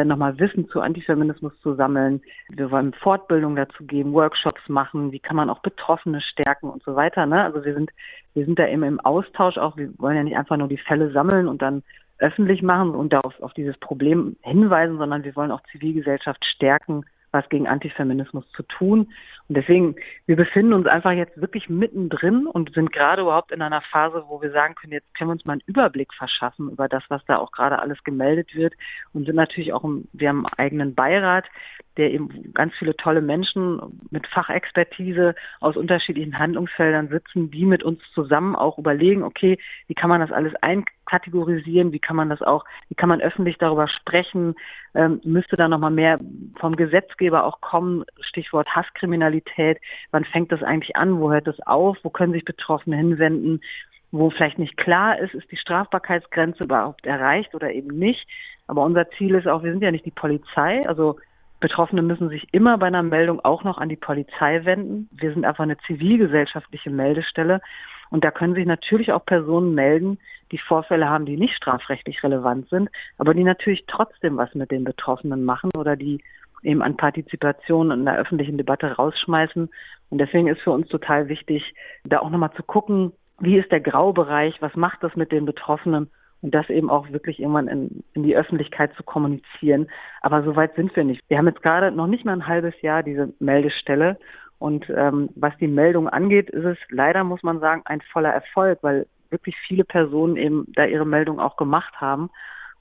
nochmal 0.04 0.38
Wissen 0.40 0.68
zu 0.68 0.82
Antifeminismus 0.82 1.54
zu 1.62 1.76
sammeln. 1.76 2.22
Wir 2.50 2.70
wollen 2.72 2.94
Fortbildung 2.94 3.56
dazu 3.56 3.86
geben, 3.86 4.14
Workshops 4.14 4.68
machen, 4.68 5.12
wie 5.12 5.20
kann 5.20 5.38
man 5.38 5.50
auch 5.50 5.60
Betroffene 5.60 6.20
stärken 6.22 6.70
und 6.70 6.84
so 6.84 6.96
weiter. 6.96 7.26
Ne? 7.26 7.44
Also 7.44 7.64
wir 7.64 7.74
sind, 7.74 7.92
wir 8.34 8.46
sind 8.46 8.60
da 8.60 8.68
eben 8.68 8.84
im 8.84 9.00
Austausch 9.00 9.58
auch. 9.58 9.78
Wir 9.78 9.98
wollen 9.98 10.18
ja 10.18 10.24
nicht 10.24 10.38
einfach 10.38 10.58
nur 10.58 10.68
die 10.68 10.78
Fälle 10.78 11.12
sammeln 11.12 11.48
und 11.48 11.62
dann 11.62 11.84
öffentlich 12.18 12.62
machen 12.62 12.96
und 12.96 13.14
darauf 13.14 13.42
auf 13.42 13.54
dieses 13.54 13.78
Problem 13.78 14.36
hinweisen, 14.42 14.98
sondern 14.98 15.24
wir 15.24 15.36
wollen 15.36 15.52
auch 15.52 15.62
Zivilgesellschaft 15.72 16.44
stärken, 16.46 17.06
was 17.36 17.48
gegen 17.50 17.68
Antifeminismus 17.68 18.50
zu 18.56 18.64
tun. 18.64 19.12
Und 19.48 19.58
deswegen, 19.58 19.96
wir 20.26 20.36
befinden 20.36 20.74
uns 20.74 20.88
einfach 20.88 21.12
jetzt 21.12 21.40
wirklich 21.40 21.70
mittendrin 21.70 22.48
und 22.48 22.74
sind 22.74 22.92
gerade 22.92 23.22
überhaupt 23.22 23.52
in 23.52 23.62
einer 23.62 23.82
Phase, 23.82 24.24
wo 24.28 24.42
wir 24.42 24.52
sagen 24.52 24.74
können, 24.74 24.94
jetzt 24.94 25.14
können 25.14 25.30
wir 25.30 25.34
uns 25.34 25.46
mal 25.46 25.54
einen 25.54 25.62
Überblick 25.68 26.12
verschaffen 26.14 26.72
über 26.72 26.88
das, 26.88 27.04
was 27.10 27.24
da 27.26 27.38
auch 27.38 27.52
gerade 27.52 27.78
alles 27.78 28.04
gemeldet 28.04 28.56
wird. 28.56 28.74
Und 29.14 29.26
sind 29.26 29.36
natürlich 29.36 29.72
auch, 29.74 29.84
im, 29.84 30.08
wir 30.14 30.30
haben 30.30 30.48
einen 30.48 30.58
eigenen 30.58 30.96
Beirat, 30.96 31.46
der 31.98 32.12
eben 32.12 32.54
ganz 32.54 32.74
viele 32.78 32.96
tolle 32.98 33.22
Menschen 33.22 34.02
mit 34.10 34.28
Fachexpertise 34.28 35.36
aus 35.60 35.78
unterschiedlichen 35.78 36.38
Handlungsfeldern 36.38 37.10
sitzen, 37.10 37.52
die 37.52 37.66
mit 37.66 37.84
uns 37.84 38.02
zusammen 38.14 38.56
auch 38.56 38.78
überlegen, 38.78 39.24
okay, 39.24 39.58
wie 39.88 39.94
kann 39.94 40.10
man 40.10 40.22
das 40.22 40.32
alles 40.32 40.54
einkategorisieren, 40.62 41.94
wie 41.94 42.00
kann 42.00 42.16
man 42.16 42.30
das 42.30 42.42
auch, 42.42 42.66
wie 42.90 42.96
kann 42.96 43.10
man 43.10 43.22
öffentlich 43.22 43.58
darüber 43.58 43.88
sprechen, 43.88 44.56
ähm, 44.94 45.22
müsste 45.24 45.56
da 45.56 45.68
nochmal 45.68 45.92
mehr 45.92 46.20
vom 46.60 46.76
Gesetzgeber 47.26 47.46
auch 47.46 47.62
kommen, 47.62 48.06
Stichwort 48.20 48.68
Hasskriminalität, 48.76 49.80
wann 50.12 50.26
fängt 50.26 50.52
das 50.52 50.62
eigentlich 50.62 50.96
an, 50.96 51.20
wo 51.20 51.32
hört 51.32 51.48
das 51.48 51.60
auf, 51.62 51.98
wo 52.04 52.10
können 52.10 52.34
sich 52.34 52.46
Betroffene 52.46 52.98
hinwenden, 52.98 53.62
wo 54.12 54.30
vielleicht 54.30 54.60
nicht 54.60 54.78
klar 54.78 55.20
ist, 55.20 55.34
ist 55.34 55.52
die 55.52 55.58
Strafbarkeitsgrenze 55.58 56.64
überhaupt 56.64 57.06
erreicht 57.06 57.54
oder 57.56 57.72
eben 57.72 57.98
nicht. 57.98 58.28
Aber 58.68 58.84
unser 58.84 59.10
Ziel 59.12 59.36
ist 59.36 59.48
auch, 59.48 59.64
wir 59.64 59.72
sind 59.72 59.82
ja 59.82 59.92
nicht 59.92 60.06
die 60.06 60.12
Polizei, 60.12 60.82
also 60.88 61.18
Betroffene 61.60 62.02
müssen 62.02 62.30
sich 62.30 62.48
immer 62.52 62.78
bei 62.78 62.88
einer 62.88 63.02
Meldung 63.02 63.40
auch 63.44 63.64
noch 63.64 63.78
an 63.78 63.90
die 63.90 63.96
Polizei 63.96 64.66
wenden. 64.66 65.10
Wir 65.12 65.34
sind 65.34 65.46
einfach 65.46 65.64
eine 65.64 65.78
zivilgesellschaftliche 65.88 66.90
Meldestelle. 66.90 67.62
Und 68.12 68.24
da 68.24 68.30
können 68.30 68.54
sich 68.54 68.66
natürlich 68.66 69.12
auch 69.12 69.26
Personen 69.26 69.74
melden, 69.74 70.20
die 70.52 70.60
Vorfälle 70.60 71.10
haben, 71.10 71.26
die 71.26 71.38
nicht 71.38 71.56
strafrechtlich 71.56 72.22
relevant 72.24 72.70
sind, 72.70 72.90
aber 73.18 73.34
die 73.34 73.44
natürlich 73.44 73.86
trotzdem 73.88 74.38
was 74.38 74.54
mit 74.54 74.70
den 74.70 74.84
Betroffenen 74.84 75.44
machen 75.44 75.72
oder 75.76 75.96
die 75.96 76.22
eben 76.66 76.82
an 76.82 76.98
Partizipation 76.98 77.92
in 77.92 78.06
der 78.06 78.18
öffentlichen 78.18 78.58
Debatte 78.58 78.92
rausschmeißen. 78.94 79.70
Und 80.10 80.18
deswegen 80.18 80.48
ist 80.48 80.62
für 80.62 80.72
uns 80.72 80.88
total 80.88 81.30
wichtig, 81.30 81.74
da 82.04 82.20
auch 82.20 82.30
nochmal 82.30 82.54
zu 82.54 82.64
gucken, 82.64 83.12
wie 83.40 83.58
ist 83.58 83.72
der 83.72 83.82
Graubereich, 83.82 84.62
was 84.62 84.76
macht 84.76 85.04
das 85.04 85.16
mit 85.16 85.32
den 85.32 85.46
Betroffenen 85.46 86.10
und 86.42 86.54
das 86.54 86.70
eben 86.70 86.90
auch 86.90 87.12
wirklich 87.12 87.40
irgendwann 87.40 87.68
in, 87.68 88.04
in 88.14 88.24
die 88.24 88.36
Öffentlichkeit 88.36 88.94
zu 88.96 89.04
kommunizieren. 89.04 89.88
Aber 90.22 90.44
so 90.44 90.56
weit 90.56 90.76
sind 90.76 90.96
wir 90.96 91.04
nicht. 91.04 91.22
Wir 91.28 91.38
haben 91.38 91.48
jetzt 91.48 91.64
gerade 91.64 91.92
noch 91.92 92.08
nicht 92.08 92.26
mal 92.26 92.34
ein 92.34 92.48
halbes 92.48 92.80
Jahr 92.82 93.04
diese 93.04 93.34
Meldestelle. 93.40 94.18
Und 94.58 94.90
ähm, 94.90 95.30
was 95.36 95.58
die 95.58 95.68
Meldung 95.68 96.08
angeht, 96.08 96.50
ist 96.50 96.64
es 96.64 96.78
leider, 96.90 97.24
muss 97.24 97.44
man 97.44 97.60
sagen, 97.60 97.82
ein 97.86 98.02
voller 98.02 98.30
Erfolg, 98.30 98.80
weil 98.84 99.06
wirklich 99.30 99.56
viele 99.68 99.84
Personen 99.84 100.38
eben 100.38 100.66
da 100.76 100.86
ihre 100.86 101.06
Meldung 101.06 101.40
auch 101.40 101.58
gemacht 101.58 102.00
haben. 102.00 102.30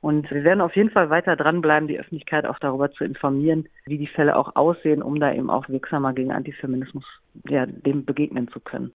Und 0.05 0.31
wir 0.31 0.45
werden 0.45 0.61
auf 0.61 0.77
jeden 0.77 0.91
Fall 0.91 1.09
weiter 1.09 1.35
dranbleiben, 1.35 1.89
die 1.89 1.99
Öffentlichkeit 1.99 2.45
auch 2.45 2.59
darüber 2.59 2.93
zu 2.93 3.05
informieren, 3.05 3.71
wie 3.87 3.97
die 3.97 4.07
Fälle 4.07 4.37
auch 4.37 4.55
aussehen, 4.55 5.01
um 5.01 5.19
da 5.19 5.33
eben 5.33 5.49
auch 5.49 5.67
wirksamer 5.71 6.13
gegen 6.13 6.31
Antifeminismus 6.31 7.07
ja, 7.49 7.65
dem 7.65 8.05
begegnen 8.05 8.49
zu 8.49 8.61
können. 8.61 8.93